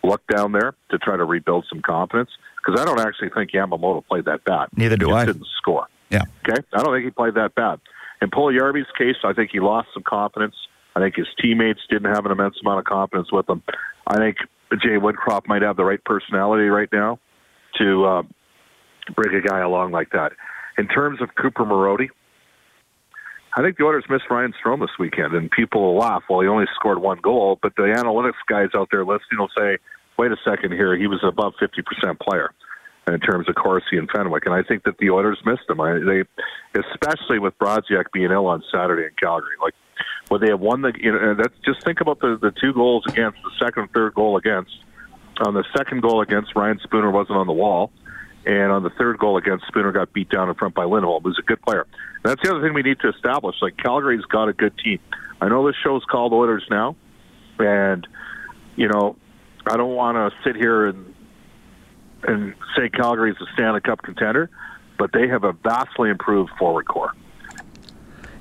look 0.02 0.22
down 0.34 0.52
there 0.52 0.74
to 0.90 0.98
try 0.98 1.16
to 1.16 1.24
rebuild 1.24 1.66
some 1.68 1.82
confidence 1.82 2.30
because 2.56 2.80
I 2.80 2.84
don't 2.84 3.00
actually 3.00 3.30
think 3.30 3.50
Yamamoto 3.52 4.04
played 4.06 4.24
that 4.24 4.44
bad. 4.44 4.68
Neither 4.74 4.96
do 4.96 5.08
he 5.08 5.12
I. 5.12 5.26
Didn't 5.26 5.46
score. 5.58 5.86
Yeah. 6.10 6.22
Okay. 6.48 6.60
I 6.72 6.82
don't 6.82 6.94
think 6.94 7.04
he 7.04 7.10
played 7.10 7.34
that 7.34 7.54
bad. 7.54 7.80
In 8.20 8.30
Puljujarvi's 8.30 8.90
case, 8.96 9.16
I 9.24 9.32
think 9.32 9.50
he 9.52 9.60
lost 9.60 9.88
some 9.92 10.02
confidence. 10.02 10.54
I 10.94 11.00
think 11.00 11.16
his 11.16 11.26
teammates 11.40 11.80
didn't 11.90 12.14
have 12.14 12.24
an 12.26 12.32
immense 12.32 12.56
amount 12.62 12.80
of 12.80 12.84
confidence 12.84 13.32
with 13.32 13.48
him. 13.48 13.62
I 14.06 14.16
think 14.16 14.36
Jay 14.80 14.96
Woodcroft 14.98 15.46
might 15.46 15.62
have 15.62 15.76
the 15.76 15.84
right 15.84 16.02
personality 16.04 16.68
right 16.68 16.88
now 16.92 17.18
to 17.78 18.04
uh, 18.04 18.22
bring 19.14 19.34
a 19.34 19.40
guy 19.40 19.60
along 19.60 19.92
like 19.92 20.10
that. 20.12 20.32
In 20.78 20.88
terms 20.88 21.20
of 21.20 21.30
Cooper 21.34 21.64
Marody, 21.64 22.08
I 23.56 23.62
think 23.62 23.76
the 23.76 23.84
Oilers 23.84 24.04
missed 24.08 24.24
Ryan 24.30 24.54
Strome 24.64 24.80
this 24.80 24.98
weekend, 24.98 25.34
and 25.34 25.50
people 25.50 25.82
will 25.82 25.98
laugh. 25.98 26.22
Well, 26.30 26.40
he 26.40 26.48
only 26.48 26.64
scored 26.74 26.98
one 26.98 27.18
goal, 27.22 27.58
but 27.60 27.76
the 27.76 27.82
analytics 27.82 28.40
guys 28.48 28.68
out 28.74 28.88
there 28.90 29.04
listening 29.04 29.38
will 29.38 29.50
say, 29.56 29.76
"Wait 30.18 30.32
a 30.32 30.36
second 30.44 30.72
here, 30.72 30.96
he 30.96 31.06
was 31.06 31.20
above 31.22 31.54
fifty 31.60 31.82
percent 31.82 32.18
player." 32.20 32.50
in 33.08 33.18
terms 33.20 33.48
of 33.48 33.54
Corsi 33.56 33.98
and 33.98 34.08
Fenwick. 34.14 34.46
And 34.46 34.54
I 34.54 34.62
think 34.62 34.84
that 34.84 34.98
the 34.98 35.10
Oilers 35.10 35.38
missed 35.44 35.66
them. 35.66 35.80
I, 35.80 35.94
they, 35.94 36.22
especially 36.78 37.38
with 37.38 37.58
Brodziak 37.58 38.04
being 38.12 38.30
ill 38.30 38.46
on 38.46 38.62
Saturday 38.72 39.04
in 39.04 39.10
Calgary. 39.18 39.56
Like, 39.60 39.74
when 40.28 40.40
they 40.40 40.48
have 40.48 40.60
won 40.60 40.82
the, 40.82 40.92
you 40.98 41.12
know, 41.12 41.34
that's 41.34 41.54
just 41.64 41.84
think 41.84 42.00
about 42.00 42.20
the 42.20 42.38
the 42.40 42.52
two 42.60 42.72
goals 42.72 43.04
against, 43.06 43.38
the 43.42 43.64
second 43.64 43.88
third 43.92 44.14
goal 44.14 44.36
against. 44.36 44.72
On 45.46 45.54
the 45.54 45.64
second 45.76 46.02
goal 46.02 46.20
against, 46.20 46.54
Ryan 46.54 46.78
Spooner 46.82 47.10
wasn't 47.10 47.38
on 47.38 47.46
the 47.46 47.52
wall. 47.52 47.90
And 48.44 48.72
on 48.72 48.82
the 48.82 48.90
third 48.90 49.18
goal 49.18 49.36
against, 49.36 49.66
Spooner 49.68 49.92
got 49.92 50.12
beat 50.12 50.28
down 50.28 50.48
in 50.48 50.54
front 50.56 50.74
by 50.74 50.84
Lindholm, 50.84 51.22
who's 51.22 51.38
a 51.38 51.42
good 51.42 51.62
player. 51.62 51.86
And 52.24 52.24
that's 52.24 52.42
the 52.42 52.50
other 52.50 52.60
thing 52.60 52.74
we 52.74 52.82
need 52.82 52.98
to 53.00 53.08
establish. 53.08 53.54
Like, 53.62 53.76
Calgary's 53.76 54.24
got 54.24 54.48
a 54.48 54.52
good 54.52 54.76
team. 54.78 54.98
I 55.40 55.48
know 55.48 55.64
this 55.66 55.76
show's 55.82 56.04
called 56.10 56.32
Oilers 56.32 56.64
Now, 56.68 56.96
and, 57.58 58.06
you 58.74 58.88
know, 58.88 59.16
I 59.66 59.76
don't 59.76 59.94
want 59.94 60.16
to 60.16 60.36
sit 60.44 60.56
here 60.56 60.86
and 60.86 61.14
and 62.24 62.54
say 62.76 62.88
Calgary's 62.88 63.36
a 63.40 63.46
Stanley 63.54 63.80
Cup 63.80 64.02
contender, 64.02 64.48
but 64.98 65.10
they 65.12 65.26
have 65.28 65.44
a 65.44 65.52
vastly 65.52 66.08
improved 66.10 66.50
forward 66.58 66.86
core. 66.86 67.12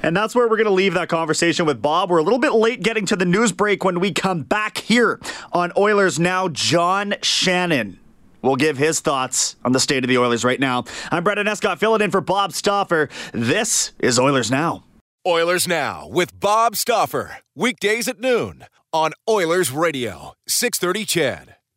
And 0.04 0.16
that's 0.16 0.34
where 0.34 0.48
we're 0.48 0.58
going 0.58 0.66
to 0.66 0.72
leave 0.72 0.94
that 0.96 1.10
conversation 1.10 1.66
with 1.66 1.82
Bob. 1.82 2.10
We're 2.10 2.18
a 2.18 2.24
little 2.24 2.40
bit 2.40 2.54
late 2.54 2.82
getting 2.82 3.06
to 3.08 3.16
the 3.16 3.26
news 3.26 3.52
break 3.52 3.84
when 3.84 4.00
we 4.00 4.12
come 4.12 4.44
back 4.44 4.80
here 4.80 5.20
on 5.54 5.72
Oilers 5.78 6.20
Now. 6.20 6.48
John 6.48 7.16
Shannon 7.22 8.00
will 8.42 8.56
give 8.56 8.78
his 8.78 9.00
thoughts 9.00 9.56
on 9.64 9.72
the 9.72 9.80
state 9.80 10.04
of 10.04 10.08
the 10.08 10.18
Oilers 10.18 10.44
right 10.44 10.60
now. 10.60 10.86
I'm 11.12 11.24
Brendan 11.24 11.48
Escott 11.48 11.80
filling 11.80 12.02
in 12.02 12.12
for 12.12 12.22
Bob 12.22 12.54
Stauffer. 12.54 13.10
This 13.34 13.92
is 14.00 14.18
Oilers 14.20 14.50
Now. 14.50 14.84
Oilers 15.28 15.68
Now 15.68 16.08
with 16.08 16.40
Bob 16.40 16.76
Stauffer. 16.76 17.38
Weekdays 17.56 18.08
at 18.08 18.20
noon 18.20 18.66
on 18.92 19.12
Oilers 19.30 19.72
Radio, 19.72 20.34
630 20.48 21.06
CHED. 21.06 21.56